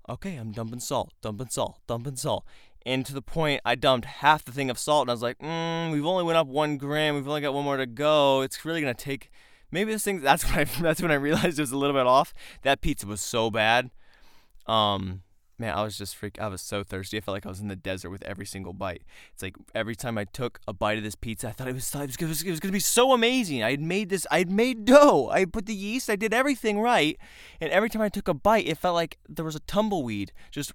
Okay, 0.08 0.36
I'm 0.36 0.52
dumping 0.52 0.80
salt, 0.80 1.12
dumping 1.20 1.50
salt, 1.50 1.78
dumping 1.86 2.16
salt. 2.16 2.44
And 2.86 3.04
to 3.04 3.12
the 3.12 3.22
point, 3.22 3.60
I 3.64 3.74
dumped 3.74 4.06
half 4.06 4.44
the 4.44 4.52
thing 4.52 4.70
of 4.70 4.78
salt, 4.78 5.02
and 5.02 5.10
I 5.10 5.14
was 5.14 5.22
like, 5.22 5.38
mm, 5.38 5.92
we've 5.92 6.06
only 6.06 6.24
went 6.24 6.38
up 6.38 6.46
one 6.46 6.78
gram. 6.78 7.16
We've 7.16 7.28
only 7.28 7.42
got 7.42 7.52
one 7.52 7.64
more 7.64 7.76
to 7.76 7.86
go. 7.86 8.40
It's 8.40 8.64
really 8.64 8.80
gonna 8.80 8.94
take. 8.94 9.30
Maybe 9.70 9.92
this 9.92 10.04
thing. 10.04 10.20
That's 10.20 10.44
when 10.48 10.60
I. 10.60 10.64
That's 10.64 11.02
when 11.02 11.10
I 11.10 11.14
realized 11.16 11.58
it 11.58 11.62
was 11.62 11.72
a 11.72 11.76
little 11.76 11.94
bit 11.94 12.06
off. 12.06 12.32
That 12.62 12.80
pizza 12.80 13.06
was 13.06 13.20
so 13.20 13.50
bad. 13.50 13.90
Um, 14.66 15.22
man, 15.58 15.76
I 15.76 15.82
was 15.82 15.98
just 15.98 16.16
freak. 16.16 16.40
I 16.40 16.46
was 16.48 16.62
so 16.62 16.84
thirsty. 16.84 17.16
I 17.16 17.20
felt 17.20 17.34
like 17.34 17.46
I 17.46 17.48
was 17.48 17.60
in 17.60 17.68
the 17.68 17.76
desert 17.76 18.10
with 18.10 18.22
every 18.22 18.46
single 18.46 18.72
bite. 18.72 19.02
It's 19.32 19.42
like 19.42 19.56
every 19.74 19.96
time 19.96 20.16
I 20.16 20.24
took 20.24 20.60
a 20.68 20.72
bite 20.72 20.98
of 20.98 21.04
this 21.04 21.14
pizza, 21.14 21.48
I 21.48 21.52
thought 21.52 21.68
it 21.68 21.74
was 21.74 21.92
it 21.94 22.00
was, 22.00 22.16
it 22.16 22.24
was, 22.26 22.42
it 22.42 22.50
was 22.50 22.60
gonna 22.60 22.72
be 22.72 22.80
so 22.80 23.12
amazing. 23.12 23.62
I 23.62 23.70
had 23.72 23.80
made 23.80 24.08
this. 24.08 24.26
I 24.30 24.38
had 24.38 24.50
made 24.50 24.84
dough. 24.84 25.28
I 25.30 25.44
put 25.44 25.66
the 25.66 25.74
yeast. 25.74 26.08
I 26.08 26.16
did 26.16 26.32
everything 26.32 26.80
right. 26.80 27.18
And 27.60 27.70
every 27.70 27.90
time 27.90 28.02
I 28.02 28.08
took 28.08 28.28
a 28.28 28.34
bite, 28.34 28.68
it 28.68 28.78
felt 28.78 28.94
like 28.94 29.18
there 29.28 29.44
was 29.44 29.56
a 29.56 29.60
tumbleweed. 29.60 30.32
Just. 30.50 30.72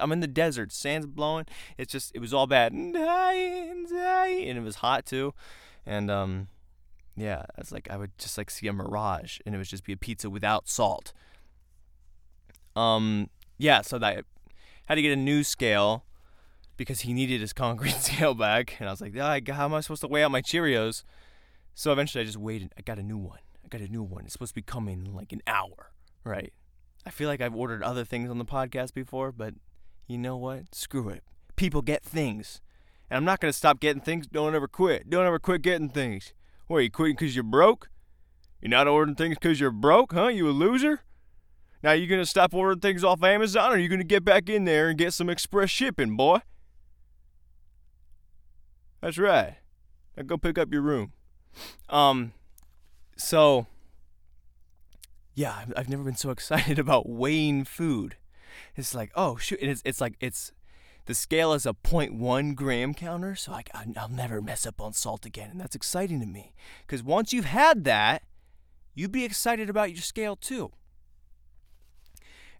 I'm 0.00 0.10
in 0.10 0.20
the 0.20 0.26
desert. 0.26 0.72
Sand's 0.72 1.06
blowing. 1.06 1.44
It's 1.76 1.92
just. 1.92 2.12
It 2.14 2.20
was 2.20 2.32
all 2.32 2.46
bad. 2.46 2.72
And 2.72 4.58
it 4.58 4.62
was 4.62 4.76
hot 4.76 5.04
too. 5.04 5.34
And 5.84 6.10
um, 6.10 6.48
yeah, 7.16 7.44
it's 7.58 7.72
like 7.72 7.90
I 7.90 7.96
would 7.96 8.16
just 8.18 8.38
like 8.38 8.50
see 8.50 8.66
a 8.68 8.72
mirage, 8.72 9.38
and 9.44 9.54
it 9.54 9.58
would 9.58 9.66
just 9.66 9.84
be 9.84 9.92
a 9.92 9.96
pizza 9.96 10.30
without 10.30 10.68
salt. 10.68 11.12
Um, 12.74 13.30
yeah, 13.58 13.82
so 13.82 13.98
that 13.98 14.18
I 14.18 14.22
had 14.86 14.94
to 14.96 15.02
get 15.02 15.12
a 15.12 15.16
new 15.16 15.42
scale 15.42 16.04
because 16.76 17.00
he 17.00 17.12
needed 17.12 17.40
his 17.40 17.52
concrete 17.64 17.96
scale 17.96 18.34
back, 18.34 18.76
and 18.78 18.88
I 18.88 18.92
was 18.92 19.00
like, 19.00 19.16
oh, 19.16 19.52
how 19.52 19.64
am 19.64 19.74
I 19.74 19.80
supposed 19.80 20.02
to 20.02 20.08
weigh 20.08 20.22
out 20.22 20.30
my 20.30 20.42
Cheerios? 20.42 21.04
So 21.74 21.92
eventually, 21.92 22.22
I 22.22 22.24
just 22.24 22.38
waited. 22.38 22.72
I 22.78 22.82
got 22.82 22.98
a 22.98 23.02
new 23.02 23.18
one. 23.18 23.40
I 23.64 23.68
got 23.68 23.80
a 23.80 23.88
new 23.88 24.02
one. 24.02 24.24
It's 24.24 24.32
supposed 24.32 24.52
to 24.52 24.54
be 24.54 24.62
coming 24.62 25.06
in 25.06 25.14
like 25.14 25.32
an 25.32 25.42
hour, 25.46 25.90
right? 26.24 26.52
I 27.04 27.10
feel 27.10 27.28
like 27.28 27.40
I've 27.40 27.54
ordered 27.54 27.82
other 27.82 28.04
things 28.04 28.30
on 28.30 28.38
the 28.38 28.44
podcast 28.44 28.94
before, 28.94 29.30
but 29.30 29.54
you 30.06 30.18
know 30.18 30.36
what? 30.36 30.74
Screw 30.74 31.08
it. 31.08 31.22
people 31.56 31.82
get 31.82 32.02
things. 32.02 32.60
And 33.10 33.16
I'm 33.16 33.24
not 33.24 33.40
going 33.40 33.52
to 33.52 33.56
stop 33.56 33.80
getting 33.80 34.02
things. 34.02 34.26
Don't 34.26 34.54
ever 34.54 34.68
quit. 34.68 35.08
Don't 35.08 35.26
ever 35.26 35.38
quit 35.38 35.62
getting 35.62 35.88
things. 35.88 36.32
What, 36.66 36.78
are 36.78 36.80
you 36.82 36.90
quitting 36.90 37.14
because 37.14 37.36
you're 37.36 37.44
broke? 37.44 37.88
You're 38.60 38.70
not 38.70 38.88
ordering 38.88 39.14
things 39.14 39.36
because 39.36 39.60
you're 39.60 39.70
broke, 39.70 40.12
huh? 40.12 40.28
You 40.28 40.48
a 40.48 40.50
loser? 40.50 41.02
Now, 41.86 41.92
you 41.92 42.08
going 42.08 42.20
to 42.20 42.26
stop 42.26 42.52
ordering 42.52 42.80
things 42.80 43.04
off 43.04 43.22
Amazon 43.22 43.70
or 43.70 43.74
are 43.74 43.78
you 43.78 43.88
going 43.88 44.00
to 44.00 44.04
get 44.04 44.24
back 44.24 44.48
in 44.48 44.64
there 44.64 44.88
and 44.88 44.98
get 44.98 45.14
some 45.14 45.30
express 45.30 45.70
shipping, 45.70 46.16
boy? 46.16 46.40
That's 49.00 49.18
right. 49.18 49.58
Now 50.16 50.24
go 50.24 50.36
pick 50.36 50.58
up 50.58 50.72
your 50.72 50.82
room. 50.82 51.12
Um, 51.88 52.32
so, 53.16 53.68
yeah, 55.36 55.64
I've 55.76 55.88
never 55.88 56.02
been 56.02 56.16
so 56.16 56.30
excited 56.32 56.80
about 56.80 57.08
weighing 57.08 57.64
food. 57.64 58.16
It's 58.74 58.92
like, 58.92 59.12
oh, 59.14 59.36
shoot. 59.36 59.60
It's, 59.62 59.82
it's 59.84 60.00
like, 60.00 60.16
it's, 60.18 60.50
the 61.04 61.14
scale 61.14 61.52
is 61.52 61.66
a 61.66 61.72
0.1 61.72 62.56
gram 62.56 62.94
counter, 62.94 63.36
so 63.36 63.52
I, 63.52 63.62
I'll 63.96 64.08
never 64.08 64.42
mess 64.42 64.66
up 64.66 64.80
on 64.80 64.92
salt 64.92 65.24
again. 65.24 65.50
And 65.52 65.60
that's 65.60 65.76
exciting 65.76 66.18
to 66.18 66.26
me. 66.26 66.52
Because 66.84 67.04
once 67.04 67.32
you've 67.32 67.44
had 67.44 67.84
that, 67.84 68.24
you'd 68.96 69.12
be 69.12 69.24
excited 69.24 69.70
about 69.70 69.92
your 69.92 70.02
scale 70.02 70.34
too. 70.34 70.72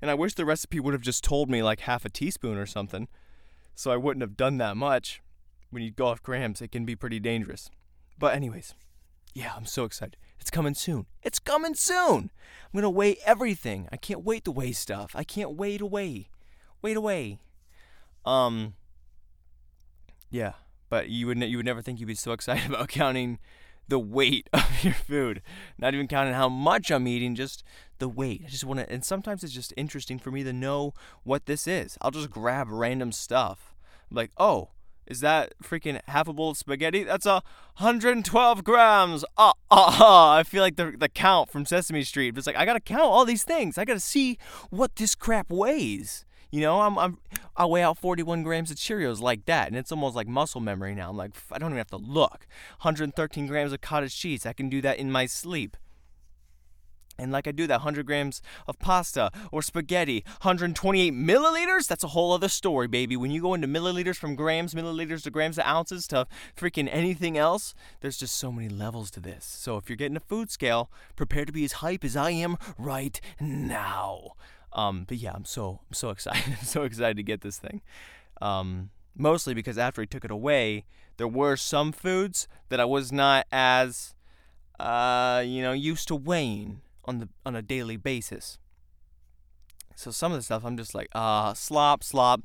And 0.00 0.10
I 0.10 0.14
wish 0.14 0.34
the 0.34 0.44
recipe 0.44 0.80
would 0.80 0.94
have 0.94 1.02
just 1.02 1.24
told 1.24 1.50
me 1.50 1.62
like 1.62 1.80
half 1.80 2.04
a 2.04 2.10
teaspoon 2.10 2.58
or 2.58 2.66
something, 2.66 3.08
so 3.74 3.90
I 3.90 3.96
wouldn't 3.96 4.22
have 4.22 4.36
done 4.36 4.58
that 4.58 4.76
much. 4.76 5.22
When 5.70 5.82
you 5.82 5.90
go 5.90 6.06
off 6.06 6.22
grams, 6.22 6.62
it 6.62 6.72
can 6.72 6.84
be 6.84 6.96
pretty 6.96 7.18
dangerous. 7.18 7.70
But, 8.18 8.34
anyways, 8.34 8.74
yeah, 9.34 9.52
I'm 9.56 9.66
so 9.66 9.84
excited. 9.84 10.16
It's 10.38 10.50
coming 10.50 10.74
soon. 10.74 11.06
It's 11.22 11.38
coming 11.38 11.74
soon. 11.74 12.30
I'm 12.72 12.80
to 12.80 12.88
weigh 12.90 13.16
everything. 13.24 13.88
I 13.90 13.96
can't 13.96 14.24
wait 14.24 14.44
to 14.44 14.52
weigh 14.52 14.72
stuff. 14.72 15.10
I 15.14 15.24
can't 15.24 15.52
wait 15.52 15.80
away. 15.80 16.30
Wait 16.82 16.96
away. 16.96 17.40
Um, 18.24 18.74
yeah, 20.30 20.52
but 20.88 21.08
you 21.08 21.26
would, 21.26 21.42
you 21.42 21.56
would 21.58 21.66
never 21.66 21.82
think 21.82 22.00
you'd 22.00 22.06
be 22.06 22.14
so 22.14 22.32
excited 22.32 22.66
about 22.70 22.88
counting 22.88 23.38
the 23.88 23.98
weight 23.98 24.48
of 24.52 24.84
your 24.84 24.94
food. 24.94 25.42
Not 25.78 25.94
even 25.94 26.08
counting 26.08 26.34
how 26.34 26.48
much 26.48 26.90
I'm 26.90 27.08
eating, 27.08 27.34
just 27.34 27.62
the 27.98 28.08
weight. 28.08 28.42
I 28.46 28.48
just 28.48 28.64
want 28.64 28.80
to, 28.80 28.90
and 28.90 29.04
sometimes 29.04 29.42
it's 29.42 29.52
just 29.52 29.72
interesting 29.76 30.18
for 30.18 30.30
me 30.30 30.44
to 30.44 30.52
know 30.52 30.94
what 31.22 31.46
this 31.46 31.66
is. 31.66 31.96
I'll 32.00 32.10
just 32.10 32.30
grab 32.30 32.68
random 32.70 33.12
stuff. 33.12 33.74
like, 34.10 34.30
oh, 34.36 34.70
is 35.06 35.20
that 35.20 35.54
freaking 35.62 36.00
half 36.08 36.26
a 36.26 36.32
bowl 36.32 36.50
of 36.50 36.56
spaghetti? 36.56 37.04
That's 37.04 37.26
a 37.26 37.42
112 37.78 38.64
grams. 38.64 39.24
Ah, 39.38 39.52
ah, 39.70 39.96
ah. 40.00 40.36
I 40.36 40.42
feel 40.42 40.62
like 40.62 40.76
the, 40.76 40.94
the 40.98 41.08
count 41.08 41.50
from 41.50 41.64
Sesame 41.64 42.02
Street. 42.02 42.36
It's 42.36 42.46
like, 42.46 42.56
I 42.56 42.64
gotta 42.64 42.80
count 42.80 43.02
all 43.02 43.24
these 43.24 43.44
things. 43.44 43.78
I 43.78 43.84
gotta 43.84 44.00
see 44.00 44.36
what 44.70 44.96
this 44.96 45.14
crap 45.14 45.48
weighs. 45.48 46.25
You 46.50 46.60
know, 46.60 46.80
I'm, 46.80 46.98
I'm 46.98 47.18
I 47.56 47.66
weigh 47.66 47.82
out 47.82 47.98
41 47.98 48.42
grams 48.42 48.70
of 48.70 48.76
Cheerios 48.76 49.20
like 49.20 49.46
that, 49.46 49.68
and 49.68 49.76
it's 49.76 49.90
almost 49.90 50.14
like 50.14 50.28
muscle 50.28 50.60
memory 50.60 50.94
now. 50.94 51.10
I'm 51.10 51.16
like, 51.16 51.32
I 51.50 51.58
don't 51.58 51.70
even 51.70 51.78
have 51.78 51.90
to 51.90 51.96
look. 51.96 52.46
113 52.82 53.46
grams 53.46 53.72
of 53.72 53.80
cottage 53.80 54.16
cheese. 54.16 54.46
I 54.46 54.52
can 54.52 54.68
do 54.68 54.80
that 54.82 54.98
in 54.98 55.10
my 55.10 55.26
sleep. 55.26 55.76
And 57.18 57.32
like 57.32 57.46
I 57.46 57.52
do 57.52 57.66
that 57.66 57.76
100 57.76 58.06
grams 58.06 58.42
of 58.66 58.78
pasta 58.78 59.30
or 59.50 59.62
spaghetti, 59.62 60.22
128 60.42 61.14
milliliters, 61.14 61.86
that's 61.86 62.04
a 62.04 62.08
whole 62.08 62.32
other 62.32 62.48
story, 62.48 62.88
baby. 62.88 63.16
When 63.16 63.30
you 63.30 63.40
go 63.40 63.54
into 63.54 63.66
milliliters 63.66 64.16
from 64.16 64.36
grams, 64.36 64.74
milliliters 64.74 65.22
to 65.22 65.30
grams 65.30 65.56
to 65.56 65.68
ounces 65.68 66.06
to 66.08 66.26
freaking 66.56 66.88
anything 66.92 67.38
else, 67.38 67.74
there's 68.00 68.18
just 68.18 68.36
so 68.36 68.52
many 68.52 68.68
levels 68.68 69.10
to 69.12 69.20
this. 69.20 69.44
So 69.44 69.76
if 69.76 69.88
you're 69.88 69.96
getting 69.96 70.16
a 70.16 70.20
food 70.20 70.50
scale, 70.50 70.90
prepare 71.16 71.44
to 71.44 71.52
be 71.52 71.64
as 71.64 71.72
hype 71.72 72.04
as 72.04 72.16
I 72.16 72.32
am 72.32 72.56
right 72.78 73.18
now. 73.40 74.32
Um, 74.76 75.04
but 75.08 75.16
yeah, 75.16 75.32
I'm 75.34 75.44
so 75.44 75.80
I'm 75.88 75.94
so 75.94 76.10
excited. 76.10 76.44
I'm 76.60 76.64
so 76.64 76.84
excited 76.84 77.16
to 77.16 77.24
get 77.24 77.40
this 77.40 77.58
thing. 77.58 77.82
Um, 78.40 78.90
mostly 79.16 79.54
because 79.54 79.78
after 79.78 80.02
he 80.02 80.06
took 80.06 80.24
it 80.24 80.30
away, 80.30 80.84
there 81.16 81.26
were 81.26 81.56
some 81.56 81.90
foods 81.90 82.46
that 82.68 82.78
I 82.78 82.84
was 82.84 83.10
not 83.10 83.46
as 83.50 84.14
uh, 84.78 85.42
you 85.44 85.62
know 85.62 85.72
used 85.72 86.06
to 86.08 86.14
weighing 86.14 86.82
on 87.06 87.18
the 87.18 87.28
on 87.44 87.56
a 87.56 87.62
daily 87.62 87.96
basis. 87.96 88.58
So 89.96 90.10
some 90.10 90.30
of 90.30 90.38
the 90.38 90.42
stuff 90.42 90.62
I'm 90.64 90.76
just 90.76 90.94
like 90.94 91.08
uh 91.14 91.54
slop 91.54 92.04
slop 92.04 92.42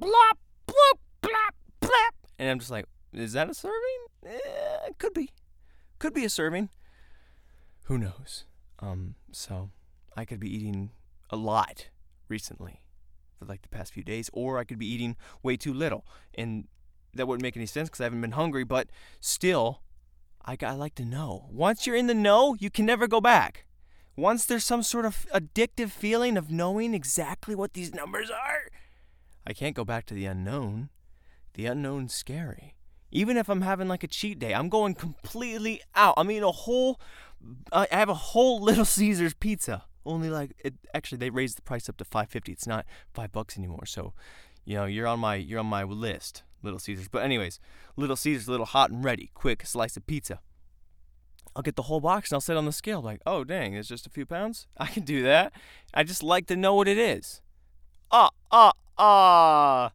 blop 0.00 0.38
bloop 0.66 0.98
blop 1.22 1.54
blap, 1.80 2.14
and 2.38 2.48
I'm 2.48 2.58
just 2.58 2.70
like, 2.70 2.86
is 3.12 3.32
that 3.32 3.50
a 3.50 3.54
serving? 3.54 4.06
Eh, 4.26 4.90
could 4.98 5.14
be, 5.14 5.30
could 5.98 6.14
be 6.14 6.24
a 6.24 6.30
serving. 6.30 6.68
Who 7.84 7.98
knows? 7.98 8.44
Um, 8.80 9.14
so 9.32 9.70
I 10.16 10.24
could 10.24 10.40
be 10.40 10.54
eating 10.54 10.90
a 11.30 11.36
lot 11.36 11.88
recently 12.28 12.82
for 13.38 13.44
like 13.44 13.62
the 13.62 13.68
past 13.68 13.92
few 13.92 14.02
days, 14.02 14.30
or 14.32 14.58
I 14.58 14.64
could 14.64 14.78
be 14.78 14.92
eating 14.92 15.16
way 15.42 15.56
too 15.56 15.72
little. 15.72 16.06
And 16.34 16.66
that 17.14 17.26
wouldn't 17.26 17.42
make 17.42 17.56
any 17.56 17.66
sense 17.66 17.88
because 17.88 18.00
I 18.00 18.04
haven't 18.04 18.20
been 18.20 18.32
hungry, 18.32 18.64
but 18.64 18.88
still, 19.20 19.82
I, 20.44 20.56
I 20.62 20.72
like 20.72 20.94
to 20.96 21.04
know. 21.04 21.46
Once 21.50 21.86
you're 21.86 21.96
in 21.96 22.06
the 22.06 22.14
know, 22.14 22.56
you 22.58 22.70
can 22.70 22.86
never 22.86 23.06
go 23.06 23.20
back. 23.20 23.66
Once 24.16 24.44
there's 24.44 24.64
some 24.64 24.82
sort 24.82 25.04
of 25.04 25.26
addictive 25.32 25.90
feeling 25.90 26.36
of 26.36 26.50
knowing 26.50 26.92
exactly 26.92 27.54
what 27.54 27.74
these 27.74 27.94
numbers 27.94 28.30
are, 28.30 28.68
I 29.46 29.52
can't 29.52 29.76
go 29.76 29.84
back 29.84 30.06
to 30.06 30.14
the 30.14 30.26
unknown. 30.26 30.90
The 31.54 31.66
unknown's 31.66 32.14
scary. 32.14 32.74
Even 33.10 33.36
if 33.36 33.48
I'm 33.48 33.62
having 33.62 33.88
like 33.88 34.02
a 34.02 34.08
cheat 34.08 34.38
day, 34.38 34.52
I'm 34.54 34.68
going 34.68 34.94
completely 34.94 35.80
out. 35.94 36.14
I 36.16 36.24
mean, 36.24 36.42
a 36.42 36.50
whole, 36.50 37.00
uh, 37.72 37.86
I 37.90 37.96
have 37.96 38.08
a 38.08 38.14
whole 38.14 38.60
Little 38.62 38.84
Caesars 38.84 39.34
pizza 39.34 39.84
only 40.08 40.30
like 40.30 40.52
it 40.64 40.74
actually 40.94 41.18
they 41.18 41.30
raised 41.30 41.58
the 41.58 41.62
price 41.62 41.88
up 41.88 41.96
to 41.98 42.04
550 42.04 42.50
it's 42.50 42.66
not 42.66 42.86
five 43.12 43.30
bucks 43.30 43.56
anymore. 43.56 43.86
So 43.86 44.14
you 44.64 44.76
know 44.76 44.86
you're 44.86 45.06
on 45.06 45.20
my 45.20 45.36
you're 45.36 45.60
on 45.60 45.66
my 45.66 45.84
list 45.84 46.42
little 46.62 46.78
caesars. 46.78 47.08
But 47.08 47.22
anyways 47.22 47.60
little 47.96 48.16
caesars 48.16 48.48
a 48.48 48.50
little 48.50 48.66
hot 48.66 48.90
and 48.90 49.04
ready 49.04 49.30
quick 49.34 49.64
slice 49.66 49.96
of 49.96 50.06
pizza. 50.06 50.40
I'll 51.54 51.62
get 51.62 51.76
the 51.76 51.82
whole 51.82 52.00
box 52.00 52.30
and 52.30 52.36
i'll 52.36 52.40
set 52.40 52.56
on 52.56 52.66
the 52.66 52.72
scale 52.72 53.02
like 53.02 53.20
oh 53.26 53.44
dang 53.44 53.74
it's 53.74 53.88
just 53.88 54.06
a 54.06 54.10
few 54.10 54.26
pounds? 54.26 54.66
I 54.76 54.86
can 54.86 55.04
do 55.04 55.22
that. 55.22 55.52
I 55.92 56.02
just 56.02 56.22
like 56.22 56.46
to 56.46 56.56
know 56.56 56.74
what 56.74 56.88
it 56.88 56.98
is. 56.98 57.42
Ah 58.10 58.30
ah 58.50 58.72
ah. 58.96 59.92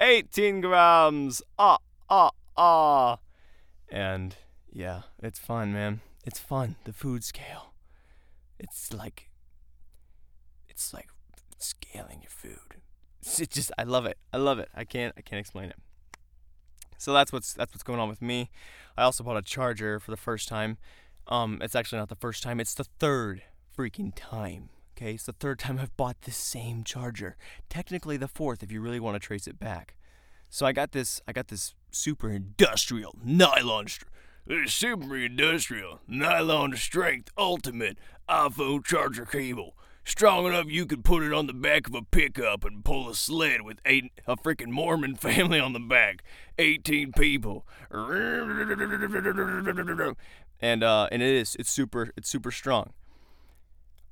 18 0.00 0.60
grams. 0.62 1.42
Ah 1.58 1.78
ah 2.08 2.30
ah. 2.56 3.18
And 3.90 4.36
yeah 4.72 5.02
it's 5.22 5.38
fun 5.38 5.72
man. 5.72 6.00
It's 6.24 6.38
fun 6.38 6.76
the 6.84 6.92
food 6.92 7.24
scale. 7.24 7.74
It's 8.58 8.92
like 8.92 9.29
it's 10.80 10.94
like 10.94 11.08
scaling 11.58 12.22
your 12.22 12.30
food. 12.30 12.58
It's 13.22 13.54
just 13.54 13.70
I 13.76 13.82
love 13.82 14.06
it. 14.06 14.16
I 14.32 14.38
love 14.38 14.58
it. 14.58 14.70
I 14.74 14.84
can't 14.84 15.12
I 15.14 15.20
can't 15.20 15.38
explain 15.38 15.68
it. 15.68 15.76
So 16.96 17.12
that's 17.12 17.34
what's 17.34 17.52
that's 17.52 17.74
what's 17.74 17.82
going 17.82 18.00
on 18.00 18.08
with 18.08 18.22
me. 18.22 18.48
I 18.96 19.02
also 19.02 19.22
bought 19.22 19.36
a 19.36 19.42
charger 19.42 20.00
for 20.00 20.10
the 20.10 20.16
first 20.16 20.48
time. 20.48 20.78
Um, 21.26 21.58
it's 21.60 21.74
actually 21.74 21.98
not 21.98 22.08
the 22.08 22.16
first 22.16 22.42
time. 22.42 22.60
It's 22.60 22.72
the 22.72 22.86
third 22.98 23.42
freaking 23.76 24.12
time. 24.16 24.70
Okay, 24.96 25.12
it's 25.12 25.26
the 25.26 25.34
third 25.34 25.58
time 25.58 25.78
I've 25.78 25.94
bought 25.98 26.22
the 26.22 26.30
same 26.30 26.82
charger. 26.82 27.36
Technically 27.68 28.16
the 28.16 28.26
fourth 28.26 28.62
if 28.62 28.72
you 28.72 28.80
really 28.80 29.00
want 29.00 29.16
to 29.20 29.26
trace 29.26 29.46
it 29.46 29.60
back. 29.60 29.96
So 30.48 30.64
I 30.64 30.72
got 30.72 30.92
this 30.92 31.20
I 31.28 31.32
got 31.34 31.48
this 31.48 31.74
super 31.90 32.30
industrial 32.30 33.18
nylon 33.22 33.88
str- 33.88 34.06
super 34.64 35.14
industrial 35.14 36.00
nylon 36.08 36.74
strength 36.74 37.30
ultimate 37.36 37.98
iPhone 38.30 38.82
charger 38.82 39.26
cable 39.26 39.74
strong 40.04 40.46
enough 40.46 40.66
you 40.68 40.86
could 40.86 41.04
put 41.04 41.22
it 41.22 41.32
on 41.32 41.46
the 41.46 41.52
back 41.52 41.86
of 41.86 41.94
a 41.94 42.02
pickup 42.02 42.64
and 42.64 42.84
pull 42.84 43.08
a 43.08 43.14
sled 43.14 43.62
with 43.62 43.78
eight, 43.84 44.12
a 44.26 44.36
freaking 44.36 44.68
Mormon 44.68 45.14
family 45.16 45.60
on 45.60 45.72
the 45.72 45.80
back, 45.80 46.22
18 46.58 47.12
people. 47.12 47.66
And 50.60 50.82
uh, 50.82 51.08
and 51.10 51.22
it 51.22 51.34
is 51.34 51.56
it's 51.56 51.70
super 51.70 52.10
it's 52.16 52.28
super 52.28 52.50
strong. 52.50 52.92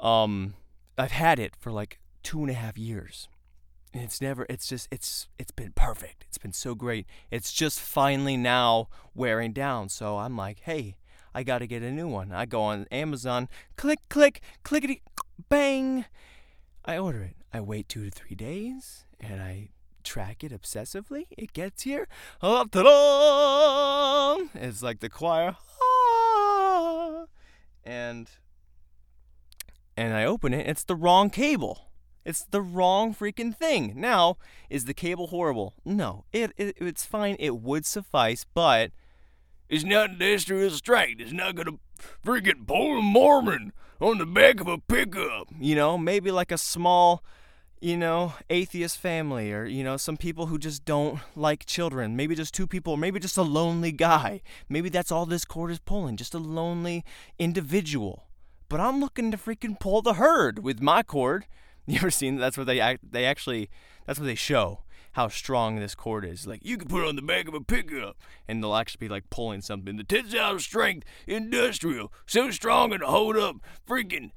Um, 0.01 0.55
I've 0.97 1.13
had 1.13 1.39
it 1.39 1.55
for 1.59 1.71
like 1.71 1.99
two 2.23 2.41
and 2.41 2.51
a 2.51 2.55
half 2.55 2.79
years. 2.79 3.29
And 3.95 4.03
it's 4.03 4.21
never 4.21 4.47
it's 4.49 4.67
just 4.67 4.89
it's 4.91 5.29
it's 5.39 5.51
been 5.51 5.73
perfect. 5.73 6.25
It's 6.29 6.39
been 6.39 6.53
so 6.53 6.75
great. 6.75 7.07
It's 7.31 7.53
just 7.53 7.81
finally 7.81 8.37
now 8.37 8.89
wearing 9.15 9.53
down. 9.53 9.89
So 9.89 10.19
I'm 10.19 10.37
like, 10.37 10.61
hey, 10.61 10.97
I 11.35 11.43
got 11.43 11.59
to 11.59 11.67
get 11.67 11.83
a 11.83 11.91
new 11.91 12.09
one. 12.09 12.33
I 12.33 12.47
go 12.47 12.63
on 12.63 12.87
Amazon, 12.91 13.49
click, 13.77 14.01
click, 14.09 14.41
clickety, 14.63 15.03
bang. 15.49 16.05
I 16.85 16.99
order 16.99 17.23
it. 17.23 17.37
I 17.53 17.61
wait 17.61 17.89
two 17.89 18.05
to 18.05 18.11
three 18.11 18.37
days, 18.37 19.05
and 19.21 19.41
I 19.41 19.71
track 20.05 20.43
it 20.45 20.53
obsessively. 20.53 21.27
It 21.37 21.53
gets 21.53 21.83
here. 21.83 22.09
It's 24.55 24.83
like 24.83 25.01
the 25.01 25.09
choir. 25.11 25.57
Ah! 25.83 27.25
And 27.85 28.31
and 29.97 30.15
I 30.15 30.25
open 30.25 30.55
it. 30.55 30.67
It's 30.67 30.85
the 30.85 30.95
wrong 30.95 31.31
cable. 31.31 31.89
It's 32.25 32.45
the 32.45 32.61
wrong 32.61 33.15
freaking 33.15 33.57
thing. 33.57 33.95
Now, 33.97 34.37
is 34.69 34.85
the 34.85 34.95
cable 34.95 35.29
horrible? 35.29 35.75
No, 35.85 36.25
it, 36.33 36.53
it 36.57 36.77
it's 36.79 37.05
fine. 37.05 37.37
It 37.39 37.57
would 37.57 37.87
suffice, 37.87 38.45
but 38.53 38.93
it's 39.69 39.85
not 39.85 40.11
industrial 40.11 40.71
strength. 40.71 41.21
It's 41.21 41.33
not 41.33 41.55
gonna 41.55 41.79
freaking 42.25 42.67
pull 42.67 42.99
a 42.99 43.03
Mormon 43.03 43.73
on 44.01 44.19
the 44.19 44.27
back 44.27 44.61
of 44.61 44.69
a 44.69 44.79
pickup. 44.79 45.49
You 45.59 45.75
know, 45.75 45.99
maybe 45.99 46.31
like 46.31 46.53
a 46.53 46.59
small, 46.59 47.25
you 47.81 47.97
know, 47.97 48.35
atheist 48.51 48.99
family 48.99 49.53
or, 49.53 49.65
you 49.65 49.85
know, 49.85 49.97
some 49.97 50.17
people 50.17 50.47
who 50.47 50.59
just 50.59 50.85
don't 50.85 51.21
like 51.37 51.67
children. 51.67 52.17
Maybe 52.17 52.35
just 52.35 52.55
two 52.55 52.67
people, 52.67 52.95
or 52.95 52.99
maybe 52.99 53.21
just 53.21 53.37
a 53.37 53.43
lonely 53.43 53.93
guy. 53.93 54.43
Maybe 54.69 54.89
that's 54.89 55.13
all 55.13 55.27
this 55.27 55.45
cord 55.45 55.71
is 55.71 55.79
pulling, 55.79 56.17
just 56.17 56.35
a 56.35 56.39
lonely 56.39 57.05
individual. 57.39 58.25
But 58.69 58.81
I'm 58.81 59.01
looking 59.01 59.31
to 59.31 59.37
freaking 59.37 59.79
pull 59.79 60.03
the 60.03 60.15
herd 60.15 60.61
with 60.61 60.81
my 60.81 61.03
cord. 61.03 61.47
You 61.89 61.97
ever 61.97 62.11
seen 62.11 62.37
that's 62.37 62.59
what 62.59 62.67
they 62.67 62.81
act, 62.81 63.13
they 63.13 63.25
actually 63.25 63.71
that's 64.05 64.19
what 64.19 64.27
they 64.27 64.35
show 64.35 64.81
how 65.19 65.27
strong 65.27 65.81
this 65.81 65.97
cord 65.97 66.25
is. 66.25 66.47
Like 66.47 66.65
you 66.65 66.77
can 66.77 66.87
put 66.87 67.03
it 67.03 67.09
on 67.09 67.17
the 67.17 67.23
back 67.23 67.49
of 67.49 67.55
a 67.55 67.61
pickup, 67.61 68.17
and 68.47 68.63
they'll 68.63 68.77
actually 68.77 69.09
be 69.09 69.13
like 69.13 69.29
pulling 69.31 69.63
something. 69.63 69.97
The 69.97 70.05
tensile 70.05 70.61
strength, 70.61 71.09
industrial, 71.27 72.13
so 72.25 72.53
strong 72.53 72.93
and 72.93 73.03
hold 73.03 73.37
up 73.37 73.57
freaking 73.85 74.31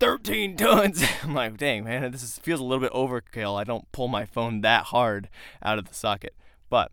13 0.00 0.56
tons. 0.56 1.04
I'm 1.22 1.34
like, 1.34 1.58
dang 1.58 1.84
man, 1.84 2.10
this 2.10 2.22
is, 2.22 2.38
feels 2.38 2.58
a 2.58 2.64
little 2.64 2.80
bit 2.80 2.92
overkill. 2.92 3.60
I 3.60 3.64
don't 3.64 3.92
pull 3.92 4.08
my 4.08 4.24
phone 4.24 4.62
that 4.62 4.84
hard 4.84 5.28
out 5.62 5.78
of 5.78 5.86
the 5.86 5.94
socket, 5.94 6.34
but. 6.70 6.90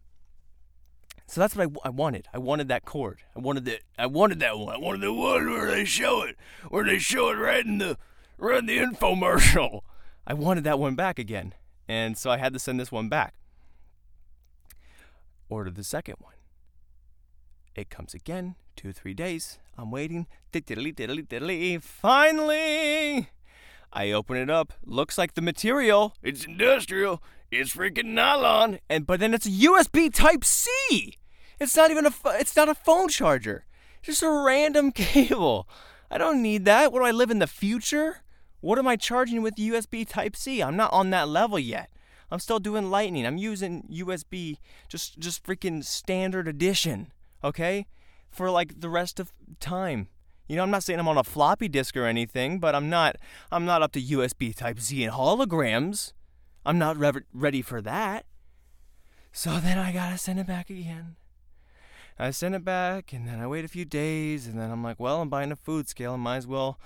So 1.25 1.39
that's 1.39 1.55
what 1.55 1.69
I, 1.69 1.87
I 1.87 1.89
wanted. 1.89 2.27
I 2.33 2.39
wanted 2.39 2.67
that 2.67 2.83
cord. 2.83 3.19
I 3.33 3.39
wanted 3.39 3.63
that. 3.63 3.79
I 3.97 4.07
wanted 4.07 4.41
that 4.41 4.59
one. 4.59 4.75
I 4.75 4.77
wanted 4.77 4.99
the 4.99 5.13
one 5.13 5.49
where 5.49 5.71
they 5.71 5.85
show 5.85 6.23
it, 6.23 6.35
where 6.67 6.83
they 6.83 6.99
show 6.99 7.29
it 7.29 7.35
right 7.35 7.65
in 7.65 7.77
the, 7.77 7.97
right 8.37 8.59
in 8.59 8.65
the 8.65 8.77
infomercial. 8.77 9.83
I 10.27 10.33
wanted 10.33 10.65
that 10.65 10.77
one 10.77 10.95
back 10.95 11.17
again. 11.17 11.53
And 11.91 12.17
so 12.17 12.31
I 12.31 12.37
had 12.37 12.53
to 12.53 12.59
send 12.59 12.79
this 12.79 12.89
one 12.89 13.09
back. 13.09 13.33
Order 15.49 15.71
the 15.71 15.83
second 15.83 16.15
one. 16.19 16.35
It 17.75 17.89
comes 17.89 18.13
again, 18.13 18.55
two 18.77 18.93
three 18.93 19.13
days. 19.13 19.59
I'm 19.77 19.91
waiting. 19.91 20.27
Diddly 20.53 20.95
diddly 20.95 21.27
diddly. 21.27 21.81
Finally! 21.81 23.27
I 23.91 24.11
open 24.13 24.37
it 24.37 24.49
up. 24.49 24.71
Looks 24.85 25.17
like 25.17 25.33
the 25.33 25.41
material. 25.41 26.15
It's 26.23 26.45
industrial. 26.45 27.21
It's 27.51 27.75
freaking 27.75 28.13
nylon. 28.13 28.79
And 28.89 29.05
but 29.05 29.19
then 29.19 29.33
it's 29.33 29.45
a 29.45 29.49
USB 29.49 30.13
Type 30.13 30.45
C. 30.45 31.17
It's 31.59 31.75
not 31.75 31.91
even 31.91 32.05
a. 32.05 32.13
It's 32.39 32.55
not 32.55 32.69
a 32.69 32.75
phone 32.75 33.09
charger. 33.09 33.65
Just 34.01 34.23
a 34.23 34.31
random 34.31 34.91
cable. 34.93 35.67
I 36.09 36.17
don't 36.17 36.41
need 36.41 36.63
that. 36.63 36.93
What 36.93 36.99
do 36.99 37.05
I 37.05 37.11
live 37.11 37.31
in 37.31 37.39
the 37.39 37.47
future? 37.47 38.21
What 38.61 38.79
am 38.79 38.87
I 38.87 38.95
charging 38.95 39.41
with 39.41 39.55
USB 39.55 40.07
Type 40.07 40.35
C? 40.35 40.61
I'm 40.61 40.77
not 40.77 40.93
on 40.93 41.09
that 41.09 41.27
level 41.27 41.59
yet. 41.59 41.89
I'm 42.31 42.39
still 42.39 42.59
doing 42.59 42.89
Lightning. 42.89 43.25
I'm 43.25 43.37
using 43.37 43.87
USB 43.91 44.57
just 44.87 45.19
just 45.19 45.43
freaking 45.43 45.83
standard 45.83 46.47
edition, 46.47 47.11
okay? 47.43 47.87
For 48.29 48.49
like 48.49 48.79
the 48.79 48.89
rest 48.89 49.19
of 49.19 49.33
time. 49.59 50.07
You 50.47 50.55
know, 50.55 50.63
I'm 50.63 50.71
not 50.71 50.83
saying 50.83 50.99
I'm 50.99 51.07
on 51.07 51.17
a 51.17 51.23
floppy 51.23 51.67
disk 51.67 51.97
or 51.97 52.05
anything, 52.05 52.59
but 52.59 52.75
I'm 52.75 52.89
not 52.89 53.17
I'm 53.51 53.65
not 53.65 53.81
up 53.81 53.91
to 53.93 54.01
USB 54.01 54.55
Type 54.55 54.79
C 54.79 55.03
and 55.03 55.13
holograms. 55.13 56.13
I'm 56.65 56.77
not 56.77 56.97
re- 56.97 57.23
ready 57.33 57.61
for 57.61 57.81
that. 57.81 58.25
So 59.33 59.59
then 59.59 59.77
I 59.77 59.91
got 59.91 60.11
to 60.11 60.17
send 60.17 60.39
it 60.39 60.47
back 60.47 60.69
again. 60.69 61.15
I 62.19 62.29
send 62.31 62.53
it 62.53 62.63
back 62.63 63.13
and 63.13 63.27
then 63.27 63.39
I 63.39 63.47
wait 63.47 63.65
a 63.65 63.69
few 63.69 63.85
days 63.85 64.45
and 64.45 64.59
then 64.59 64.69
I'm 64.69 64.83
like, 64.83 64.99
well, 64.99 65.21
I'm 65.21 65.29
buying 65.29 65.51
a 65.51 65.55
food 65.55 65.89
scale. 65.89 66.13
I 66.13 66.17
might 66.17 66.37
as 66.37 66.47
well 66.47 66.79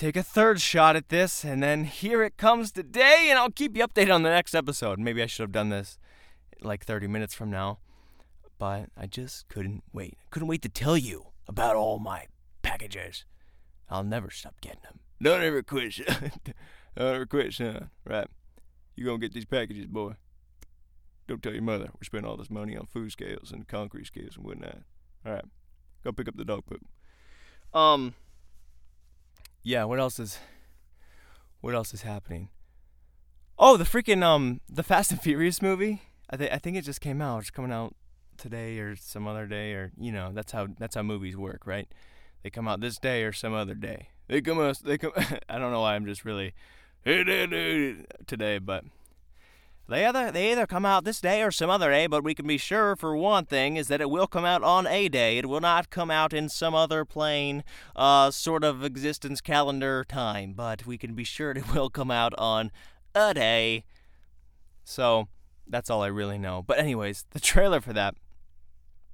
take 0.00 0.16
a 0.16 0.22
third 0.22 0.62
shot 0.62 0.96
at 0.96 1.10
this, 1.10 1.44
and 1.44 1.62
then 1.62 1.84
here 1.84 2.22
it 2.22 2.38
comes 2.38 2.72
today, 2.72 3.26
and 3.28 3.38
I'll 3.38 3.50
keep 3.50 3.76
you 3.76 3.86
updated 3.86 4.14
on 4.14 4.22
the 4.22 4.30
next 4.30 4.54
episode. 4.54 4.98
Maybe 4.98 5.22
I 5.22 5.26
should 5.26 5.42
have 5.42 5.52
done 5.52 5.68
this 5.68 5.98
like 6.62 6.86
30 6.86 7.06
minutes 7.06 7.34
from 7.34 7.50
now, 7.50 7.80
but 8.58 8.86
I 8.96 9.06
just 9.06 9.48
couldn't 9.48 9.84
wait. 9.92 10.16
Couldn't 10.30 10.48
wait 10.48 10.62
to 10.62 10.70
tell 10.70 10.96
you 10.96 11.26
about 11.46 11.76
all 11.76 11.98
my 11.98 12.24
packages. 12.62 13.26
I'll 13.90 14.02
never 14.02 14.30
stop 14.30 14.58
getting 14.62 14.80
them. 14.84 15.00
Don't 15.22 15.42
ever 15.42 15.62
quit, 15.62 15.92
son. 15.92 16.32
Don't 16.96 17.14
ever 17.14 17.26
quit, 17.26 17.52
son. 17.52 17.90
Right? 18.06 18.26
You 18.96 19.04
gonna 19.04 19.18
get 19.18 19.34
these 19.34 19.44
packages, 19.44 19.86
boy. 19.86 20.14
Don't 21.28 21.42
tell 21.42 21.52
your 21.52 21.62
mother 21.62 21.90
we 22.00 22.06
spent 22.06 22.24
all 22.24 22.38
this 22.38 22.50
money 22.50 22.74
on 22.74 22.86
food 22.86 23.12
scales 23.12 23.52
and 23.52 23.68
concrete 23.68 24.06
scales 24.06 24.36
and 24.36 24.46
whatnot. 24.46 24.78
All 25.26 25.32
right, 25.32 25.44
go 26.02 26.10
pick 26.10 26.26
up 26.26 26.38
the 26.38 26.44
dog 26.46 26.64
poop. 26.64 26.86
Um 27.74 28.14
yeah, 29.62 29.84
what 29.84 29.98
else 29.98 30.18
is 30.18 30.38
what 31.60 31.74
else 31.74 31.92
is 31.92 32.02
happening? 32.02 32.48
Oh, 33.58 33.76
the 33.76 33.84
freaking 33.84 34.22
um 34.22 34.60
the 34.68 34.82
Fast 34.82 35.10
and 35.10 35.20
Furious 35.20 35.60
movie. 35.60 36.02
I 36.30 36.36
think 36.36 36.52
I 36.52 36.58
think 36.58 36.76
it 36.76 36.84
just 36.84 37.00
came 37.00 37.20
out. 37.20 37.40
It's 37.40 37.50
coming 37.50 37.72
out 37.72 37.94
today 38.38 38.78
or 38.78 38.96
some 38.96 39.26
other 39.26 39.46
day 39.46 39.72
or 39.72 39.92
you 39.98 40.12
know, 40.12 40.30
that's 40.32 40.52
how 40.52 40.68
that's 40.78 40.94
how 40.94 41.02
movies 41.02 41.36
work, 41.36 41.66
right? 41.66 41.88
They 42.42 42.50
come 42.50 42.68
out 42.68 42.80
this 42.80 42.98
day 42.98 43.24
or 43.24 43.32
some 43.32 43.52
other 43.52 43.74
day. 43.74 44.08
They 44.28 44.40
come 44.40 44.60
out 44.60 44.78
they 44.84 44.98
come 44.98 45.12
I 45.48 45.58
don't 45.58 45.72
know 45.72 45.82
why 45.82 45.94
I'm 45.94 46.06
just 46.06 46.24
really 46.24 46.54
today, 47.04 48.58
but 48.58 48.84
they 49.90 50.06
either 50.06 50.30
they 50.30 50.52
either 50.52 50.66
come 50.66 50.86
out 50.86 51.04
this 51.04 51.20
day 51.20 51.42
or 51.42 51.50
some 51.50 51.68
other 51.68 51.90
day, 51.90 52.06
but 52.06 52.22
we 52.22 52.34
can 52.34 52.46
be 52.46 52.58
sure 52.58 52.94
for 52.94 53.16
one 53.16 53.44
thing 53.44 53.76
is 53.76 53.88
that 53.88 54.00
it 54.00 54.08
will 54.08 54.28
come 54.28 54.44
out 54.44 54.62
on 54.62 54.86
a 54.86 55.08
day. 55.08 55.36
It 55.36 55.46
will 55.46 55.60
not 55.60 55.90
come 55.90 56.10
out 56.10 56.32
in 56.32 56.48
some 56.48 56.74
other 56.74 57.04
plane, 57.04 57.64
uh, 57.96 58.30
sort 58.30 58.62
of 58.62 58.84
existence 58.84 59.40
calendar 59.40 60.04
time, 60.04 60.52
but 60.52 60.86
we 60.86 60.96
can 60.96 61.14
be 61.14 61.24
sure 61.24 61.50
it 61.56 61.74
will 61.74 61.90
come 61.90 62.10
out 62.10 62.32
on 62.38 62.70
a 63.14 63.34
day. 63.34 63.84
So 64.84 65.28
that's 65.66 65.90
all 65.90 66.02
I 66.02 66.08
really 66.08 66.38
know. 66.38 66.62
But 66.62 66.78
anyways, 66.78 67.24
the 67.30 67.40
trailer 67.40 67.80
for 67.80 67.92
that. 67.92 68.14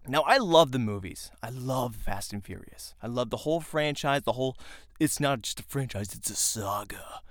Now 0.06 0.22
I 0.22 0.36
love 0.36 0.72
the 0.72 0.78
movies. 0.78 1.30
I 1.42 1.48
love 1.48 1.96
Fast 1.96 2.32
and 2.32 2.44
Furious. 2.44 2.94
I 3.02 3.06
love 3.06 3.30
the 3.30 3.38
whole 3.38 3.60
franchise. 3.60 4.22
The 4.22 4.32
whole. 4.32 4.56
It's 5.00 5.20
not 5.20 5.42
just 5.42 5.60
a 5.60 5.62
franchise. 5.64 6.14
It's 6.14 6.30
a 6.30 6.36
saga. 6.36 7.22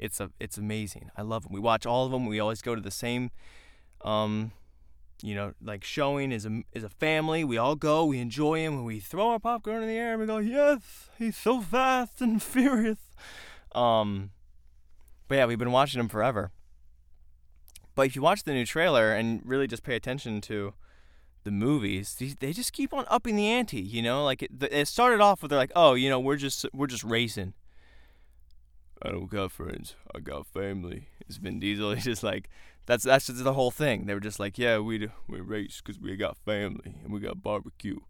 It's 0.00 0.18
a 0.18 0.30
it's 0.40 0.56
amazing. 0.56 1.10
I 1.16 1.22
love 1.22 1.44
them. 1.44 1.52
We 1.52 1.60
watch 1.60 1.84
all 1.84 2.06
of 2.06 2.12
them. 2.12 2.24
We 2.26 2.40
always 2.40 2.62
go 2.62 2.74
to 2.74 2.80
the 2.80 2.90
same, 2.90 3.30
um, 4.00 4.52
you 5.22 5.34
know, 5.34 5.52
like 5.62 5.84
showing 5.84 6.32
is 6.32 6.46
a 6.46 6.62
is 6.72 6.82
a 6.82 6.88
family. 6.88 7.44
We 7.44 7.58
all 7.58 7.76
go. 7.76 8.06
We 8.06 8.18
enjoy 8.18 8.60
him. 8.60 8.78
And 8.78 8.84
we 8.86 8.98
throw 8.98 9.28
our 9.28 9.38
popcorn 9.38 9.82
in 9.82 9.88
the 9.88 9.94
air 9.94 10.12
and 10.12 10.20
we 10.20 10.26
go, 10.26 10.38
yes, 10.38 11.10
he's 11.18 11.36
so 11.36 11.60
fast 11.60 12.22
and 12.22 12.42
furious. 12.42 12.98
Um, 13.74 14.30
but 15.28 15.34
yeah, 15.34 15.46
we've 15.46 15.58
been 15.58 15.70
watching 15.70 16.00
him 16.00 16.08
forever. 16.08 16.50
But 17.94 18.06
if 18.06 18.16
you 18.16 18.22
watch 18.22 18.44
the 18.44 18.54
new 18.54 18.64
trailer 18.64 19.12
and 19.12 19.42
really 19.44 19.66
just 19.66 19.82
pay 19.82 19.96
attention 19.96 20.40
to 20.42 20.72
the 21.44 21.50
movies, 21.50 22.16
they 22.40 22.54
just 22.54 22.72
keep 22.72 22.94
on 22.94 23.04
upping 23.08 23.36
the 23.36 23.46
ante. 23.46 23.80
You 23.82 24.00
know, 24.00 24.24
like 24.24 24.42
it, 24.42 24.50
it 24.70 24.88
started 24.88 25.20
off 25.20 25.42
with 25.42 25.50
they're 25.50 25.58
like, 25.58 25.72
oh, 25.76 25.92
you 25.92 26.08
know, 26.08 26.18
we're 26.18 26.36
just 26.36 26.64
we're 26.72 26.86
just 26.86 27.04
racing. 27.04 27.52
I 29.02 29.10
don't 29.10 29.30
got 29.30 29.52
friends. 29.52 29.96
I 30.14 30.20
got 30.20 30.46
family. 30.46 31.08
It's 31.26 31.38
Vin 31.38 31.58
Diesel. 31.58 31.92
He's 31.94 32.04
just 32.04 32.22
like, 32.22 32.50
that's 32.86 33.04
that's 33.04 33.26
just 33.26 33.44
the 33.44 33.54
whole 33.54 33.70
thing. 33.70 34.06
They 34.06 34.14
were 34.14 34.20
just 34.20 34.40
like, 34.40 34.58
yeah, 34.58 34.78
we 34.78 35.08
we 35.28 35.40
race 35.40 35.80
because 35.84 36.00
we 36.00 36.16
got 36.16 36.36
family 36.38 36.96
and 37.02 37.12
we 37.12 37.20
got 37.20 37.42
barbecue, 37.42 38.00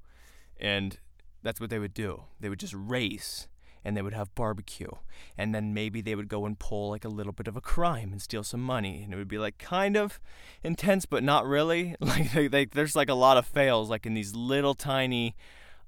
and 0.59 0.99
that's 1.43 1.61
what 1.61 1.71
they 1.71 1.79
would 1.79 1.95
do. 1.95 2.25
They 2.41 2.49
would 2.49 2.61
just 2.61 2.75
race 2.77 3.47
and 3.83 3.97
they 3.97 4.03
would 4.03 4.13
have 4.13 4.35
barbecue, 4.35 4.91
and 5.39 5.55
then 5.55 5.73
maybe 5.73 6.03
they 6.03 6.15
would 6.15 6.29
go 6.29 6.45
and 6.45 6.59
pull 6.59 6.91
like 6.91 7.05
a 7.05 7.09
little 7.09 7.33
bit 7.33 7.49
of 7.49 7.57
a 7.57 7.63
crime 7.63 8.13
and 8.13 8.21
steal 8.21 8.43
some 8.43 8.61
money, 8.61 9.03
and 9.03 9.15
it 9.15 9.17
would 9.17 9.29
be 9.29 9.39
like 9.39 9.59
kind 9.59 9.97
of 9.97 10.21
intense, 10.63 11.07
but 11.07 11.23
not 11.23 11.47
really. 11.47 11.95
Like 12.01 12.33
they, 12.33 12.49
they, 12.49 12.65
there's 12.67 12.97
like 12.97 13.09
a 13.09 13.15
lot 13.15 13.37
of 13.37 13.47
fails, 13.47 13.89
like 13.89 14.05
in 14.05 14.15
these 14.15 14.35
little 14.35 14.75
tiny 14.75 15.37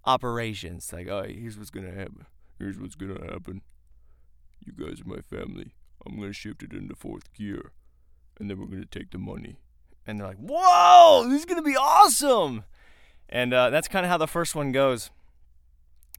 operations. 0.05 0.93
Like, 0.93 1.09
oh, 1.09 1.25
here's 1.25 1.59
what's 1.59 1.71
gonna 1.71 1.93
happen. 1.93 2.27
Here's 2.59 2.79
what's 2.79 2.95
gonna 2.95 3.31
happen 3.31 3.63
you 4.67 4.73
guys 4.73 5.01
are 5.01 5.09
my 5.09 5.21
family. 5.21 5.75
I'm 6.07 6.19
gonna 6.19 6.33
shift 6.33 6.63
it 6.63 6.73
into 6.73 6.95
fourth 6.95 7.33
gear, 7.35 7.73
and 8.39 8.51
then 8.51 8.59
we're 8.59 8.67
gonna 8.67 8.85
take 8.85 9.11
the 9.11 9.19
money. 9.19 9.59
And 10.07 10.19
they're 10.19 10.27
like, 10.27 10.39
"Whoa, 10.39 11.29
this 11.29 11.41
is 11.41 11.45
gonna 11.47 11.63
be 11.63 11.77
awesome!" 11.77 12.65
And 13.29 13.55
uh, 13.55 13.71
that's 13.71 13.89
kind 13.89 14.05
of 14.05 14.11
how 14.11 14.19
the 14.19 14.27
first 14.27 14.55
one 14.55 14.73
goes. 14.73 15.11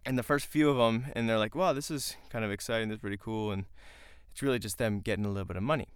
And 0.06 0.17
the 0.17 0.23
first 0.23 0.47
few 0.47 0.69
of 0.69 0.77
them, 0.77 1.06
and 1.15 1.29
they're 1.29 1.38
like, 1.38 1.56
"Wow, 1.56 1.73
this 1.73 1.91
is 1.91 2.15
kind 2.29 2.43
of 2.43 2.51
exciting. 2.51 2.89
This 2.89 2.97
is 2.97 3.01
pretty 3.01 3.17
cool." 3.17 3.51
And 3.51 3.65
it's 4.32 4.41
really 4.41 4.60
just 4.60 4.77
them 4.77 4.99
getting 4.99 5.25
a 5.25 5.29
little 5.29 5.45
bit 5.45 5.58
of 5.58 5.63
money. 5.63 5.89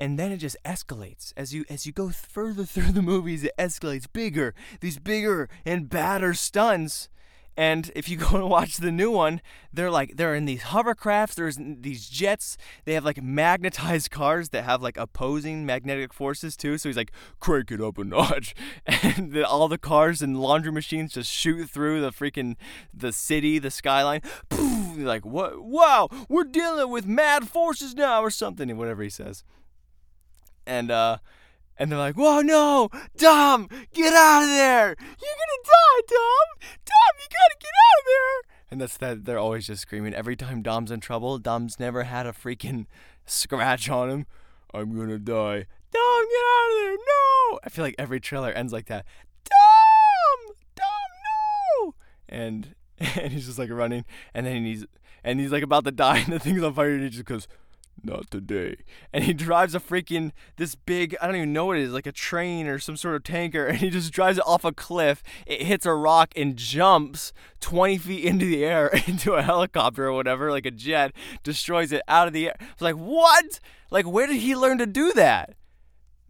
And 0.00 0.18
then 0.18 0.30
it 0.30 0.38
just 0.38 0.56
escalates 0.64 1.32
as 1.36 1.52
you 1.52 1.64
as 1.68 1.86
you 1.86 1.92
go 1.92 2.10
further 2.10 2.64
through 2.64 2.92
the 2.92 3.02
movies. 3.02 3.44
It 3.44 3.52
escalates 3.58 4.06
bigger, 4.12 4.54
these 4.80 4.98
bigger 4.98 5.48
and 5.64 5.88
badder 5.88 6.34
stunts 6.34 7.08
and 7.58 7.90
if 7.96 8.08
you 8.08 8.16
go 8.16 8.36
and 8.36 8.48
watch 8.48 8.76
the 8.76 8.92
new 8.92 9.10
one, 9.10 9.42
they're 9.72 9.90
like 9.90 10.16
they're 10.16 10.36
in 10.36 10.44
these 10.44 10.62
hovercrafts. 10.62 11.34
There's 11.34 11.58
these 11.58 12.08
jets. 12.08 12.56
They 12.84 12.94
have 12.94 13.04
like 13.04 13.20
magnetized 13.22 14.10
cars 14.12 14.50
that 14.50 14.62
have 14.62 14.80
like 14.80 14.96
opposing 14.96 15.66
magnetic 15.66 16.14
forces 16.14 16.56
too. 16.56 16.78
So 16.78 16.88
he's 16.88 16.96
like 16.96 17.12
crank 17.40 17.72
it 17.72 17.80
up 17.82 17.98
a 17.98 18.04
notch, 18.04 18.54
and 18.86 19.32
the, 19.32 19.46
all 19.46 19.66
the 19.66 19.76
cars 19.76 20.22
and 20.22 20.40
laundry 20.40 20.70
machines 20.70 21.14
just 21.14 21.30
shoot 21.30 21.68
through 21.68 22.00
the 22.00 22.12
freaking 22.12 22.54
the 22.94 23.12
city, 23.12 23.58
the 23.58 23.72
skyline. 23.72 24.22
Like 24.96 25.26
what? 25.26 25.62
Wow, 25.62 26.08
we're 26.28 26.44
dealing 26.44 26.90
with 26.90 27.06
mad 27.06 27.48
forces 27.48 27.94
now, 27.94 28.22
or 28.22 28.30
something, 28.30 28.74
whatever 28.76 29.02
he 29.02 29.10
says. 29.10 29.42
And 30.64 30.90
uh, 30.90 31.18
and 31.78 31.90
they're 31.90 31.98
like, 31.98 32.16
whoa, 32.16 32.40
no, 32.40 32.90
Dom, 33.16 33.68
get 33.92 34.12
out 34.12 34.42
of 34.42 34.48
there. 34.48 34.96
You're 34.98 35.36
to 35.48 35.62
die, 35.64 36.02
Dom. 36.08 36.68
Dom, 37.08 37.20
you 37.20 37.28
got 37.30 37.52
to 37.52 37.58
get 37.60 37.68
out 37.68 38.00
of 38.00 38.04
there. 38.06 38.52
And 38.70 38.72
And 38.72 38.80
that's 38.80 38.96
that 38.98 39.24
they're 39.24 39.38
always 39.38 39.66
just 39.66 39.82
screaming. 39.82 40.14
Every 40.14 40.36
time 40.36 40.62
Dom's 40.62 40.90
in 40.90 41.00
trouble, 41.00 41.38
Dom's 41.38 41.80
never 41.80 42.04
had 42.04 42.26
a 42.26 42.32
freaking 42.32 42.86
scratch 43.26 43.88
on 43.88 44.10
him. 44.10 44.26
I'm 44.74 44.96
gonna 44.96 45.18
die. 45.18 45.66
Dom, 45.90 46.26
get 46.28 46.44
out 46.44 46.70
of 46.70 46.76
there! 46.76 46.96
No! 46.96 47.58
I 47.64 47.70
feel 47.70 47.84
like 47.84 47.94
every 47.98 48.20
trailer 48.20 48.50
ends 48.52 48.72
like 48.72 48.86
that. 48.86 49.06
Dom! 49.44 50.54
Dom, 50.74 51.86
no! 51.86 51.94
And 52.28 52.74
and 52.98 53.32
he's 53.32 53.46
just 53.46 53.58
like 53.58 53.70
running, 53.70 54.04
and 54.34 54.44
then 54.44 54.64
he's 54.64 54.84
and 55.24 55.40
he's 55.40 55.52
like 55.52 55.62
about 55.62 55.84
to 55.84 55.90
die, 55.90 56.18
and 56.26 56.32
the 56.32 56.38
thing's 56.38 56.62
on 56.62 56.74
fire, 56.74 56.92
and 56.92 57.02
he 57.02 57.08
just 57.08 57.24
goes, 57.24 57.48
not 58.02 58.30
today. 58.30 58.76
And 59.12 59.24
he 59.24 59.32
drives 59.32 59.74
a 59.74 59.80
freaking 59.80 60.32
this 60.56 60.74
big 60.74 61.16
I 61.20 61.26
don't 61.26 61.36
even 61.36 61.52
know 61.52 61.66
what 61.66 61.78
it 61.78 61.82
is, 61.82 61.92
like 61.92 62.06
a 62.06 62.12
train 62.12 62.66
or 62.66 62.78
some 62.78 62.96
sort 62.96 63.16
of 63.16 63.24
tanker, 63.24 63.66
and 63.68 63.78
he 63.78 63.90
just 63.90 64.12
drives 64.12 64.38
it 64.38 64.46
off 64.46 64.64
a 64.64 64.72
cliff. 64.72 65.22
It 65.46 65.62
hits 65.62 65.86
a 65.86 65.94
rock 65.94 66.32
and 66.36 66.56
jumps 66.56 67.32
20 67.60 67.98
feet 67.98 68.24
into 68.24 68.46
the 68.46 68.64
air 68.64 68.88
into 69.06 69.34
a 69.34 69.42
helicopter 69.42 70.06
or 70.06 70.12
whatever, 70.12 70.50
like 70.50 70.66
a 70.66 70.70
jet, 70.70 71.12
destroys 71.42 71.92
it 71.92 72.02
out 72.08 72.26
of 72.26 72.32
the 72.32 72.48
air. 72.48 72.56
It's 72.72 72.82
like 72.82 72.96
what? 72.96 73.60
Like 73.90 74.06
where 74.06 74.26
did 74.26 74.36
he 74.36 74.54
learn 74.54 74.78
to 74.78 74.86
do 74.86 75.12
that? 75.12 75.54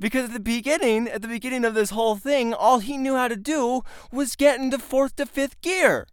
Because 0.01 0.27
at 0.27 0.33
the 0.33 0.41
beginning, 0.41 1.09
at 1.09 1.23
the 1.23 1.29
beginning 1.29 1.65
of 1.65 1.75
this 1.75 1.91
whole 1.91 2.15
thing, 2.15 2.55
all 2.55 2.79
he 2.79 2.97
knew 2.97 3.17
how 3.17 3.27
to 3.27 3.37
do 3.37 3.83
was 4.13 4.37
get 4.37 4.61
into 4.61 4.79
fourth 4.79 5.17
to 5.17 5.27
fifth 5.27 5.61
gear. 5.61 6.07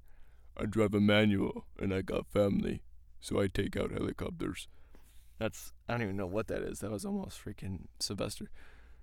I 0.57 0.65
drive 0.65 0.93
a 0.95 1.01
manual 1.01 1.65
and 1.77 1.93
I 1.93 2.01
got 2.01 2.27
family, 2.27 2.81
so 3.19 3.39
I 3.39 3.47
take 3.47 3.77
out 3.77 3.91
helicopters. 3.91 4.67
That's 5.39 5.73
I 5.87 5.93
don't 5.93 6.03
even 6.03 6.17
know 6.17 6.27
what 6.27 6.47
that 6.47 6.61
is. 6.61 6.79
That 6.79 6.91
was 6.91 7.05
almost 7.05 7.43
freaking 7.43 7.87
Sylvester. 7.99 8.49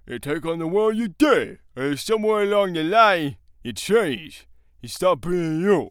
You 0.06 0.18
take 0.18 0.44
on 0.44 0.58
the 0.58 0.66
world 0.66 0.96
you 0.96 1.08
did, 1.08 1.58
and 1.76 1.98
somewhere 1.98 2.42
along 2.42 2.72
the 2.72 2.82
line 2.82 3.36
you 3.62 3.72
change. 3.72 4.46
You 4.80 4.88
stop 4.88 5.20
being 5.20 5.60
you. 5.60 5.90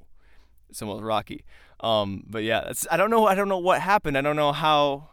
It's 0.70 0.82
almost 0.82 1.04
Rocky. 1.04 1.46
Um, 1.80 2.26
but 2.28 2.44
yeah, 2.44 2.72
I 2.90 2.98
don't 2.98 3.10
know. 3.10 3.26
I 3.26 3.36
don't 3.36 3.50
know 3.50 3.58
what 3.58 3.82
happened. 3.82 4.18
I 4.18 4.22
don't 4.22 4.36
know 4.36 4.52
how 4.52 5.12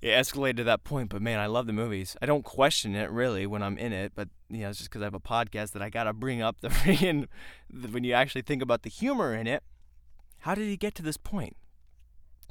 it 0.00 0.08
escalated 0.08 0.56
to 0.56 0.64
that 0.64 0.84
point. 0.84 1.10
But 1.10 1.22
man, 1.22 1.38
I 1.38 1.46
love 1.46 1.66
the 1.66 1.72
movies. 1.72 2.16
I 2.22 2.26
don't 2.26 2.44
question 2.44 2.94
it 2.94 3.10
really 3.10 3.46
when 3.46 3.62
I'm 3.62 3.76
in 3.78 3.92
it. 3.92 4.12
But 4.14 4.28
you 4.48 4.60
know, 4.60 4.70
it's 4.70 4.78
just 4.78 4.90
because 4.90 5.02
I 5.02 5.06
have 5.06 5.14
a 5.14 5.20
podcast 5.20 5.72
that 5.72 5.82
I 5.82 5.90
gotta 5.90 6.12
bring 6.12 6.40
up 6.40 6.60
the 6.60 6.68
freaking 6.68 7.26
when 7.68 8.04
you 8.04 8.14
actually 8.14 8.42
think 8.42 8.62
about 8.62 8.82
the 8.82 8.90
humor 8.90 9.34
in 9.34 9.46
it. 9.46 9.62
How 10.42 10.54
did 10.54 10.68
he 10.68 10.76
get 10.76 10.94
to 10.96 11.02
this 11.02 11.16
point? 11.16 11.56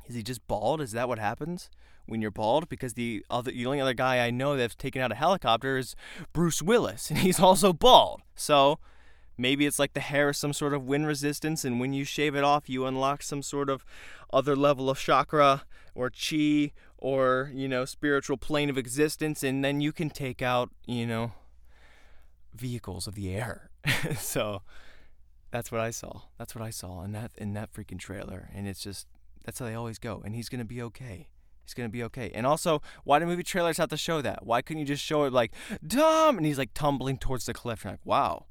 Is 0.08 0.16
he 0.16 0.24
just 0.24 0.46
bald? 0.48 0.82
Is 0.82 0.92
that 0.94 1.08
what 1.08 1.20
happens 1.20 1.70
when 2.06 2.22
you're 2.22 2.32
bald? 2.32 2.70
Because 2.70 2.94
the 2.94 3.26
other, 3.30 3.52
the 3.52 3.66
only 3.66 3.82
other 3.82 3.94
guy 3.94 4.26
I 4.26 4.32
know 4.32 4.56
that's 4.56 4.76
taken 4.76 5.02
out 5.02 5.12
a 5.12 5.16
helicopter 5.16 5.78
is 5.78 5.96
Bruce 6.34 6.62
Willis, 6.62 7.10
and 7.10 7.20
he's 7.20 7.40
also 7.40 7.74
bald. 7.74 8.22
So 8.36 8.80
maybe 9.38 9.66
it's 9.66 9.80
like 9.80 9.94
the 9.94 10.00
hair 10.00 10.30
is 10.30 10.38
some 10.38 10.54
sort 10.54 10.74
of 10.74 10.86
wind 10.86 11.08
resistance, 11.08 11.66
and 11.66 11.80
when 11.80 11.94
you 11.94 12.04
shave 12.04 12.36
it 12.36 12.44
off, 12.44 12.70
you 12.70 12.86
unlock 12.86 13.22
some 13.22 13.44
sort 13.44 13.70
of 13.70 13.86
other 14.32 14.56
level 14.56 14.90
of 14.90 15.00
chakra 15.00 15.64
or 15.96 16.10
chi 16.10 16.72
or 16.98 17.52
you 17.54 17.68
know 17.68 17.86
spiritual 17.86 18.38
plane 18.38 18.70
of 18.70 18.78
existence, 18.78 19.44
and 19.44 19.64
then 19.64 19.82
you 19.82 19.92
can 19.92 20.10
take 20.10 20.42
out 20.42 20.70
you 20.86 21.06
know 21.06 21.34
vehicles 22.54 23.08
of 23.08 23.16
the 23.16 23.34
air. 23.36 23.70
so 24.18 24.62
that's 25.52 25.72
what 25.72 25.82
I 25.82 25.92
saw. 25.92 26.22
That's 26.38 26.56
what 26.56 26.64
I 26.64 26.70
saw 26.70 27.04
in 27.04 27.12
that 27.14 27.32
in 27.38 27.54
that 27.54 27.74
freaking 27.74 28.00
trailer, 28.00 28.50
and 28.54 28.68
it's 28.68 28.82
just 28.82 29.08
that's 29.48 29.60
how 29.60 29.66
they 29.66 29.76
always 29.76 29.98
go. 29.98 30.22
And 30.26 30.36
he's 30.36 30.50
to 30.50 30.66
be 30.66 30.82
okay. 30.82 31.30
He's 31.64 31.74
to 31.74 31.88
be 31.88 32.04
okay. 32.04 32.32
And 32.36 32.46
also, 32.46 32.82
why 33.06 33.18
do 33.18 33.26
movie 33.26 33.44
trailers 33.44 33.78
have 33.78 33.88
to 33.90 33.98
show 33.98 34.22
that? 34.22 34.46
Why 34.46 34.62
couldn't 34.62 34.82
you 34.82 34.86
just 34.86 35.04
show 35.04 35.24
it 35.24 35.32
like, 35.32 35.54
Dom? 35.86 36.36
And 36.36 36.46
he's 36.46 36.58
like 36.58 36.74
tumbling 36.74 37.18
towards 37.18 37.46
the 37.46 37.54
cliff. 37.54 37.86
You're 37.86 37.94
like, 37.94 38.02
wow, 38.04 38.48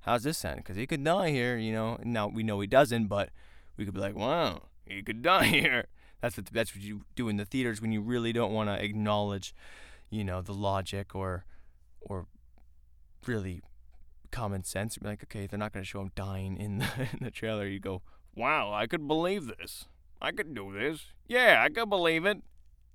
how's 0.00 0.24
this 0.24 0.36
sound? 0.38 0.56
Because 0.56 0.76
he 0.76 0.84
could 0.84 1.04
die 1.04 1.30
here, 1.30 1.56
you 1.56 1.72
know. 1.72 2.00
Now, 2.02 2.26
we 2.26 2.42
know 2.42 2.58
he 2.58 2.66
doesn't, 2.66 3.06
but 3.06 3.30
we 3.76 3.84
could 3.84 3.94
be 3.94 4.00
like, 4.00 4.16
wow, 4.16 4.62
he 4.84 5.00
could 5.00 5.22
die 5.22 5.44
here. 5.44 5.86
That's 6.20 6.36
what, 6.36 6.46
that's 6.46 6.74
what 6.74 6.82
you 6.82 7.02
do 7.14 7.28
in 7.28 7.36
the 7.36 7.44
theaters 7.44 7.80
when 7.80 7.92
you 7.92 8.00
really 8.00 8.32
don't 8.32 8.52
want 8.52 8.68
to 8.68 8.84
acknowledge, 8.84 9.54
you 10.10 10.24
know, 10.24 10.42
the 10.42 10.54
logic 10.54 11.14
or, 11.14 11.44
or 12.00 12.26
really 13.28 13.62
common 14.32 14.64
sense. 14.64 14.98
You're 15.00 15.08
like, 15.08 15.22
okay, 15.22 15.46
they're 15.46 15.56
not 15.56 15.72
to 15.84 15.88
show 15.88 16.00
him 16.00 16.10
dying 16.16 16.56
in 16.56 16.78
the, 16.78 16.88
in 17.12 17.18
the 17.20 17.30
trailer. 17.30 17.68
You 17.68 17.78
go, 17.78 18.02
wow, 18.34 18.72
I 18.72 18.88
could 18.88 19.06
believe 19.06 19.46
this. 19.46 19.86
I 20.20 20.32
could 20.32 20.54
do 20.54 20.72
this. 20.72 21.06
Yeah, 21.26 21.62
I 21.64 21.68
could 21.68 21.88
believe 21.88 22.24
it. 22.24 22.42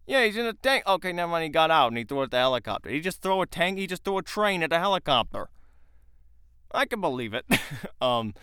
Yeah, 0.08 0.26
he's 0.26 0.38
in 0.38 0.46
a 0.46 0.54
tank. 0.54 0.84
Okay, 0.88 1.14
never 1.14 1.32
mind. 1.32 1.44
He 1.44 1.50
got 1.50 1.72
out 1.72 1.88
and 1.88 1.98
he 1.98 2.04
threw 2.04 2.22
it 2.22 2.26
at 2.26 2.32
the 2.32 2.38
helicopter. 2.38 2.90
He 2.90 3.00
just 3.00 3.22
threw 3.22 3.42
a 3.42 3.46
tank. 3.46 3.78
He 3.78 3.88
just 3.88 4.04
threw 4.04 4.18
a 4.18 4.24
train 4.24 4.64
at 4.64 4.74
a 4.74 4.80
helicopter. 4.80 5.50
I 6.74 6.86
can 6.86 7.02
believe 7.02 7.34
it. 7.34 7.46
um, 8.02 8.34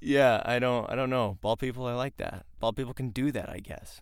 yeah, 0.00 0.42
I 0.44 0.58
don't, 0.58 0.88
I 0.90 0.94
don't 0.94 1.10
know. 1.10 1.38
Bald 1.40 1.58
people 1.58 1.88
are 1.88 1.96
like 1.96 2.16
that. 2.16 2.46
Bald 2.60 2.76
people 2.76 2.94
can 2.94 3.10
do 3.10 3.30
that, 3.32 3.48
I 3.50 3.58
guess. 3.58 4.00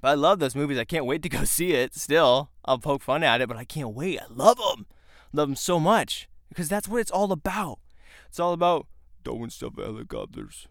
But 0.00 0.08
I 0.08 0.14
love 0.14 0.38
those 0.38 0.56
movies. 0.56 0.78
I 0.78 0.84
can't 0.84 1.06
wait 1.06 1.22
to 1.22 1.28
go 1.28 1.44
see 1.44 1.72
it. 1.72 1.94
Still, 1.94 2.50
I'll 2.64 2.78
poke 2.78 3.02
fun 3.02 3.22
at 3.22 3.40
it, 3.40 3.48
but 3.48 3.56
I 3.56 3.64
can't 3.64 3.94
wait. 3.94 4.20
I 4.20 4.26
love 4.28 4.58
them. 4.58 4.86
Love 5.32 5.48
them 5.48 5.56
so 5.56 5.78
much 5.78 6.28
because 6.48 6.68
that's 6.68 6.88
what 6.88 7.00
it's 7.00 7.10
all 7.10 7.32
about. 7.32 7.78
It's 8.28 8.40
all 8.40 8.52
about 8.52 8.86
throwing 9.24 9.50
stuff 9.50 9.78
at 9.78 9.84
helicopters, 9.84 10.68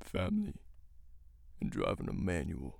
family, 0.00 0.54
and 1.62 1.70
driving 1.70 2.08
a 2.08 2.12
manual. 2.12 2.78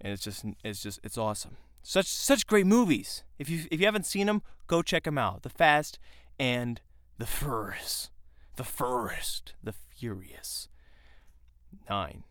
And 0.00 0.12
it's 0.12 0.22
just 0.22 0.44
it's 0.62 0.82
just 0.82 1.00
it's 1.02 1.18
awesome. 1.18 1.56
Such 1.82 2.06
such 2.06 2.46
great 2.46 2.66
movies. 2.66 3.24
If 3.38 3.48
you 3.48 3.64
if 3.70 3.80
you 3.80 3.86
haven't 3.86 4.06
seen 4.06 4.26
them, 4.26 4.42
go 4.66 4.82
check 4.82 5.04
them 5.04 5.18
out. 5.18 5.42
The 5.42 5.48
Fast 5.48 5.98
and 6.38 6.80
the 7.18 7.26
Furious. 7.26 8.10
The 8.56 8.64
Furist, 8.64 9.54
the 9.62 9.72
Furious. 9.72 10.68
9. 11.88 12.24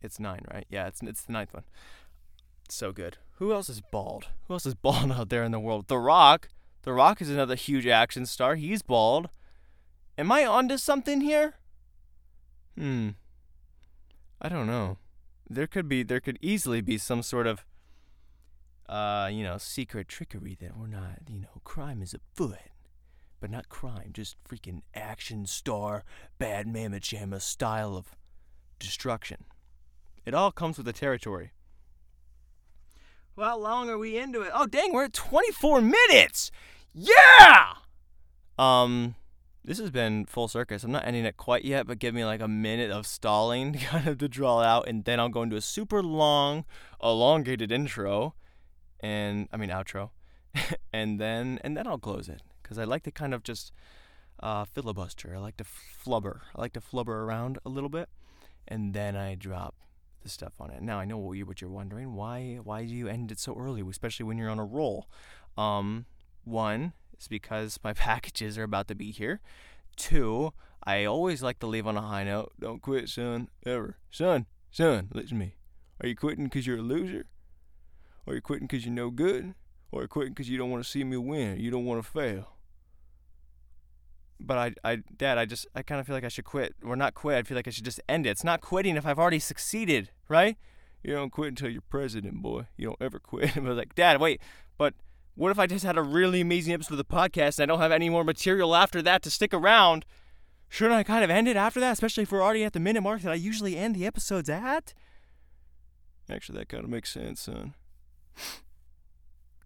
It's 0.00 0.18
9, 0.18 0.40
right? 0.52 0.66
Yeah, 0.68 0.86
it's 0.86 1.02
it's 1.02 1.22
the 1.22 1.32
ninth 1.32 1.54
one. 1.54 1.64
So 2.68 2.92
good. 2.92 3.18
Who 3.38 3.52
else 3.52 3.68
is 3.68 3.80
bald? 3.80 4.26
Who 4.46 4.54
else 4.54 4.66
is 4.66 4.74
bald 4.86 5.12
out 5.12 5.28
there 5.28 5.44
in 5.44 5.52
the 5.52 5.60
world? 5.60 5.88
The 5.88 5.98
Rock. 5.98 6.48
The 6.82 6.92
Rock 6.92 7.20
is 7.20 7.30
another 7.30 7.54
huge 7.54 7.86
action 7.86 8.26
star. 8.26 8.54
He's 8.54 8.82
bald. 8.82 9.28
Am 10.16 10.32
I 10.32 10.44
onto 10.44 10.78
something 10.78 11.20
here? 11.20 11.54
Hmm. 12.76 13.10
I 14.40 14.48
don't 14.48 14.66
know. 14.66 14.98
There 15.48 15.66
could 15.66 15.88
be 15.88 16.02
there 16.02 16.20
could 16.20 16.38
easily 16.42 16.80
be 16.80 16.98
some 16.98 17.22
sort 17.22 17.46
of 17.46 17.64
uh, 18.88 19.28
you 19.30 19.42
know, 19.42 19.58
secret 19.58 20.08
trickery 20.08 20.56
that 20.60 20.76
we're 20.76 20.86
not, 20.86 21.18
you 21.28 21.40
know, 21.40 21.60
crime 21.64 22.00
is 22.00 22.14
afoot. 22.14 22.56
But 23.40 23.50
not 23.50 23.68
crime, 23.68 24.10
just 24.12 24.36
freaking 24.42 24.82
action 24.94 25.46
star, 25.46 26.02
bad 26.38 26.66
mamma 26.66 26.98
jamma 26.98 27.40
style 27.40 27.96
of 27.96 28.16
destruction. 28.80 29.44
It 30.24 30.34
all 30.34 30.50
comes 30.50 30.76
with 30.76 30.86
the 30.86 30.92
territory. 30.92 31.52
Well, 33.36 33.50
how 33.50 33.58
long 33.58 33.88
are 33.88 33.98
we 33.98 34.18
into 34.18 34.42
it? 34.42 34.50
Oh, 34.52 34.66
dang, 34.66 34.92
we're 34.92 35.04
at 35.04 35.12
24 35.12 35.80
minutes! 35.80 36.50
Yeah! 36.92 37.74
Um, 38.58 39.14
this 39.68 39.76
has 39.76 39.90
been 39.90 40.24
full 40.24 40.48
circus. 40.48 40.82
I'm 40.82 40.90
not 40.90 41.06
ending 41.06 41.26
it 41.26 41.36
quite 41.36 41.62
yet, 41.62 41.86
but 41.86 41.98
give 41.98 42.14
me 42.14 42.24
like 42.24 42.40
a 42.40 42.48
minute 42.48 42.90
of 42.90 43.06
stalling 43.06 43.74
kind 43.90 44.08
of 44.08 44.16
to 44.16 44.26
draw 44.26 44.62
out, 44.62 44.88
and 44.88 45.04
then 45.04 45.20
I'll 45.20 45.28
go 45.28 45.42
into 45.42 45.56
a 45.56 45.60
super 45.60 46.02
long, 46.02 46.64
elongated 47.02 47.70
intro, 47.70 48.34
and 49.00 49.46
I 49.52 49.58
mean 49.58 49.68
outro, 49.68 50.10
and 50.92 51.20
then 51.20 51.60
and 51.62 51.76
then 51.76 51.86
I'll 51.86 51.98
close 51.98 52.30
it 52.30 52.40
because 52.62 52.78
I 52.78 52.84
like 52.84 53.02
to 53.02 53.10
kind 53.10 53.34
of 53.34 53.42
just 53.42 53.70
uh, 54.42 54.64
filibuster. 54.64 55.34
I 55.36 55.38
like 55.38 55.58
to 55.58 55.64
flubber. 55.64 56.40
I 56.56 56.62
like 56.62 56.72
to 56.72 56.80
flubber 56.80 57.08
around 57.08 57.58
a 57.66 57.68
little 57.68 57.90
bit, 57.90 58.08
and 58.66 58.94
then 58.94 59.16
I 59.16 59.34
drop 59.34 59.74
the 60.22 60.30
stuff 60.30 60.54
on 60.62 60.70
it. 60.70 60.80
Now 60.80 60.98
I 60.98 61.04
know 61.04 61.18
what, 61.18 61.32
you, 61.32 61.44
what 61.44 61.60
you're 61.60 61.68
wondering. 61.68 62.14
Why 62.14 62.58
why 62.64 62.86
do 62.86 62.94
you 62.94 63.06
end 63.06 63.30
it 63.30 63.38
so 63.38 63.54
early, 63.54 63.82
especially 63.82 64.24
when 64.24 64.38
you're 64.38 64.48
on 64.48 64.58
a 64.58 64.64
roll? 64.64 65.10
Um, 65.58 66.06
one 66.44 66.94
is 67.18 67.28
because 67.28 67.78
my 67.82 67.92
packages 67.94 68.58
are 68.58 68.64
about 68.64 68.88
to 68.88 68.94
be 68.94 69.10
here. 69.10 69.40
Two, 69.96 70.52
I 70.84 71.04
always 71.04 71.42
like 71.42 71.58
to 71.60 71.66
leave 71.66 71.86
on 71.86 71.96
a 71.96 72.02
high 72.02 72.24
note. 72.24 72.52
Don't 72.58 72.80
quit, 72.80 73.08
son, 73.08 73.48
ever. 73.66 73.96
Son, 74.10 74.46
son, 74.70 75.08
listen 75.12 75.28
to 75.30 75.34
me. 75.34 75.54
Are 76.00 76.08
you 76.08 76.16
quitting 76.16 76.44
because 76.44 76.66
you're 76.66 76.78
a 76.78 76.82
loser? 76.82 77.26
Are 78.26 78.34
you 78.34 78.40
quitting 78.40 78.66
because 78.66 78.84
you're 78.84 78.94
no 78.94 79.10
good? 79.10 79.54
Or 79.90 80.00
are 80.00 80.02
you 80.02 80.08
quitting 80.08 80.34
because 80.34 80.48
you 80.48 80.58
don't 80.58 80.70
want 80.70 80.84
to 80.84 80.88
see 80.88 81.02
me 81.02 81.16
win? 81.16 81.58
You 81.58 81.70
don't 81.70 81.84
want 81.84 82.02
to 82.02 82.08
fail? 82.08 82.56
But 84.38 84.58
I, 84.84 84.92
I, 84.92 84.96
Dad, 85.16 85.38
I 85.38 85.46
just, 85.46 85.66
I 85.74 85.82
kind 85.82 86.00
of 86.00 86.06
feel 86.06 86.14
like 86.14 86.24
I 86.24 86.28
should 86.28 86.44
quit. 86.44 86.74
Or 86.84 86.94
not 86.94 87.14
quit. 87.14 87.36
I 87.36 87.42
feel 87.42 87.56
like 87.56 87.66
I 87.66 87.70
should 87.70 87.84
just 87.84 88.00
end 88.08 88.26
it. 88.26 88.30
It's 88.30 88.44
not 88.44 88.60
quitting 88.60 88.96
if 88.96 89.06
I've 89.06 89.18
already 89.18 89.40
succeeded, 89.40 90.10
right? 90.28 90.56
You 91.02 91.14
don't 91.14 91.30
quit 91.30 91.48
until 91.48 91.70
you're 91.70 91.82
president, 91.82 92.42
boy. 92.42 92.66
You 92.76 92.88
don't 92.88 93.02
ever 93.02 93.18
quit. 93.18 93.56
And 93.56 93.66
I 93.66 93.70
was 93.70 93.78
like, 93.78 93.94
Dad, 93.94 94.20
wait, 94.20 94.40
but 94.76 94.94
what 95.38 95.52
if 95.52 95.58
I 95.58 95.68
just 95.68 95.84
had 95.84 95.96
a 95.96 96.02
really 96.02 96.40
amazing 96.40 96.74
episode 96.74 96.94
of 96.94 96.98
the 96.98 97.04
podcast 97.04 97.60
and 97.60 97.70
I 97.70 97.72
don't 97.72 97.80
have 97.80 97.92
any 97.92 98.08
more 98.08 98.24
material 98.24 98.74
after 98.74 99.00
that 99.02 99.22
to 99.22 99.30
stick 99.30 99.54
around? 99.54 100.04
Shouldn't 100.68 100.98
I 100.98 101.04
kind 101.04 101.22
of 101.22 101.30
end 101.30 101.46
it 101.46 101.56
after 101.56 101.78
that, 101.78 101.92
especially 101.92 102.24
if 102.24 102.32
we're 102.32 102.42
already 102.42 102.64
at 102.64 102.72
the 102.72 102.80
minute 102.80 103.02
mark 103.02 103.22
that 103.22 103.30
I 103.30 103.36
usually 103.36 103.76
end 103.76 103.94
the 103.94 104.04
episodes 104.04 104.50
at? 104.50 104.94
Actually, 106.28 106.58
that 106.58 106.68
kind 106.68 106.82
of 106.82 106.90
makes 106.90 107.12
sense, 107.12 107.42
son. 107.42 107.74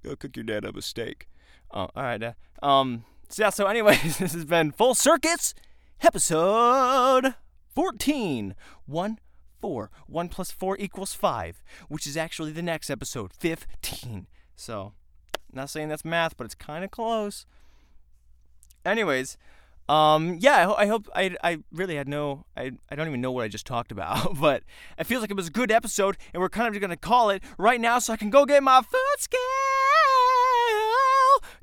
Go 0.04 0.14
cook 0.14 0.36
your 0.36 0.44
dad 0.44 0.66
up 0.66 0.76
a 0.76 0.82
steak. 0.82 1.26
Oh, 1.70 1.88
all 1.96 2.02
right, 2.02 2.18
Dad. 2.18 2.34
Um, 2.62 3.04
so 3.30 3.44
yeah, 3.44 3.50
so 3.50 3.66
anyways, 3.66 4.18
this 4.18 4.34
has 4.34 4.44
been 4.44 4.72
Full 4.72 4.94
Circus, 4.94 5.54
episode 6.02 7.34
14. 7.74 8.54
1 8.84 9.18
4. 9.62 9.90
1 10.06 10.28
plus 10.28 10.50
4 10.50 10.76
equals 10.78 11.14
5, 11.14 11.62
which 11.88 12.06
is 12.06 12.18
actually 12.18 12.52
the 12.52 12.62
next 12.62 12.90
episode, 12.90 13.32
15. 13.32 14.26
So, 14.54 14.92
not 15.52 15.70
saying 15.70 15.88
that's 15.88 16.04
math, 16.04 16.36
but 16.36 16.44
it's 16.44 16.54
kind 16.54 16.84
of 16.84 16.90
close. 16.90 17.46
Anyways, 18.84 19.36
um, 19.88 20.38
yeah, 20.40 20.56
I, 20.56 20.62
ho- 20.64 20.74
I 20.78 20.86
hope 20.86 21.08
I, 21.14 21.36
I 21.42 21.58
really 21.72 21.96
had 21.96 22.08
no, 22.08 22.44
I, 22.56 22.72
I 22.90 22.94
don't 22.94 23.08
even 23.08 23.20
know 23.20 23.32
what 23.32 23.44
I 23.44 23.48
just 23.48 23.66
talked 23.66 23.92
about, 23.92 24.38
but 24.40 24.62
it 24.98 25.04
feels 25.04 25.20
like 25.20 25.30
it 25.30 25.36
was 25.36 25.48
a 25.48 25.52
good 25.52 25.70
episode, 25.70 26.16
and 26.32 26.40
we're 26.40 26.48
kind 26.48 26.68
of 26.68 26.74
just 26.74 26.80
gonna 26.80 26.96
call 26.96 27.30
it 27.30 27.42
right 27.58 27.80
now 27.80 27.98
so 27.98 28.12
I 28.12 28.16
can 28.16 28.30
go 28.30 28.46
get 28.46 28.62
my 28.62 28.80
foot 28.80 29.20
scale. 29.20 29.40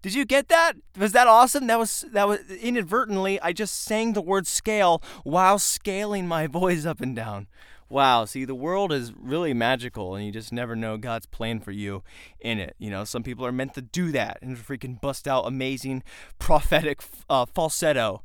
Did 0.02 0.14
you 0.14 0.26
get 0.26 0.48
that? 0.48 0.74
Was 0.98 1.12
that 1.12 1.28
awesome? 1.28 1.68
That 1.68 1.80
was 1.80 2.06
that 2.12 2.28
was 2.28 2.40
inadvertently 2.50 3.40
I 3.42 3.52
just 3.52 3.82
sang 3.82 4.14
the 4.14 4.22
word 4.22 4.48
scale 4.48 5.02
while 5.24 5.60
scaling 5.60 6.28
my 6.28 6.48
voice 6.62 6.86
up 6.86 7.02
and 7.02 7.16
down. 7.16 7.48
Wow, 7.90 8.26
see, 8.26 8.46
the 8.46 8.54
world 8.54 8.94
is 8.94 9.14
really 9.18 9.52
magical, 9.54 10.14
and 10.14 10.24
you 10.24 10.32
just 10.32 10.54
never 10.54 10.76
know 10.76 10.96
God's 10.96 11.26
plan 11.26 11.60
for 11.60 11.72
you 11.72 12.04
in 12.40 12.60
it. 12.60 12.76
You 12.78 12.92
know, 12.92 13.04
some 13.04 13.24
people 13.24 13.44
are 13.48 13.52
meant 13.52 13.74
to 13.74 13.82
do 13.82 14.12
that 14.12 14.38
and 14.44 14.56
freaking 14.56 15.02
bust 15.02 15.28
out 15.28 15.48
amazing 15.48 16.04
prophetic 16.38 17.02
uh, 17.30 17.46
falsetto, 17.48 18.22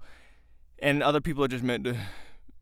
and 0.81 1.03
other 1.03 1.23
people 1.23 1.43
are 1.45 1.49
just 1.49 1.65
meant 1.65 1.85
to 1.85 1.97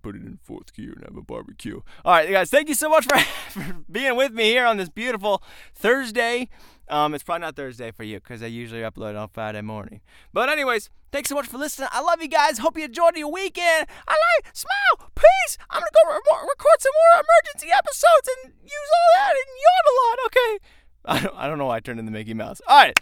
put 0.02 0.16
it 0.16 0.22
in 0.22 0.38
fourth 0.42 0.74
gear 0.74 0.92
and 0.92 1.04
have 1.04 1.16
a 1.16 1.22
barbecue. 1.22 1.80
All 2.04 2.12
right, 2.12 2.30
guys, 2.30 2.50
thank 2.50 2.68
you 2.68 2.74
so 2.74 2.88
much 2.88 3.06
for, 3.06 3.18
for 3.50 3.76
being 3.90 4.16
with 4.16 4.32
me 4.32 4.44
here 4.44 4.66
on 4.66 4.76
this 4.76 4.88
beautiful 4.88 5.42
Thursday. 5.74 6.48
Um, 6.88 7.14
it's 7.14 7.24
probably 7.24 7.42
not 7.42 7.56
Thursday 7.56 7.90
for 7.90 8.04
you 8.04 8.18
because 8.18 8.42
I 8.42 8.46
usually 8.46 8.82
upload 8.82 9.18
on 9.18 9.28
Friday 9.28 9.62
morning. 9.62 10.00
But 10.32 10.50
anyways, 10.50 10.90
thanks 11.10 11.28
so 11.28 11.34
much 11.34 11.46
for 11.46 11.56
listening. 11.58 11.88
I 11.92 12.02
love 12.02 12.20
you 12.20 12.28
guys. 12.28 12.58
Hope 12.58 12.76
you 12.76 12.84
enjoyed 12.84 13.16
your 13.16 13.32
weekend. 13.32 13.86
I 14.06 14.12
like 14.12 14.54
smile, 14.54 15.10
peace. 15.14 15.56
I'm 15.70 15.80
gonna 15.80 15.90
go 16.04 16.12
re- 16.12 16.20
record 16.42 16.80
some 16.80 16.92
more 16.92 17.22
emergency 17.22 17.72
episodes 17.72 18.28
and 18.44 18.52
use 18.62 18.90
all 18.98 19.10
that 19.16 19.32
and 19.32 19.48
yawn 19.62 19.84
a 19.88 19.94
lot. 20.02 20.18
Okay. 20.26 20.58
I 21.04 21.20
don't, 21.20 21.36
I 21.36 21.46
don't 21.48 21.58
know 21.58 21.66
why 21.66 21.76
I 21.76 21.80
turned 21.80 21.98
into 21.98 22.12
Mickey 22.12 22.34
Mouse. 22.34 22.60
All 22.66 22.76
right. 22.76 22.98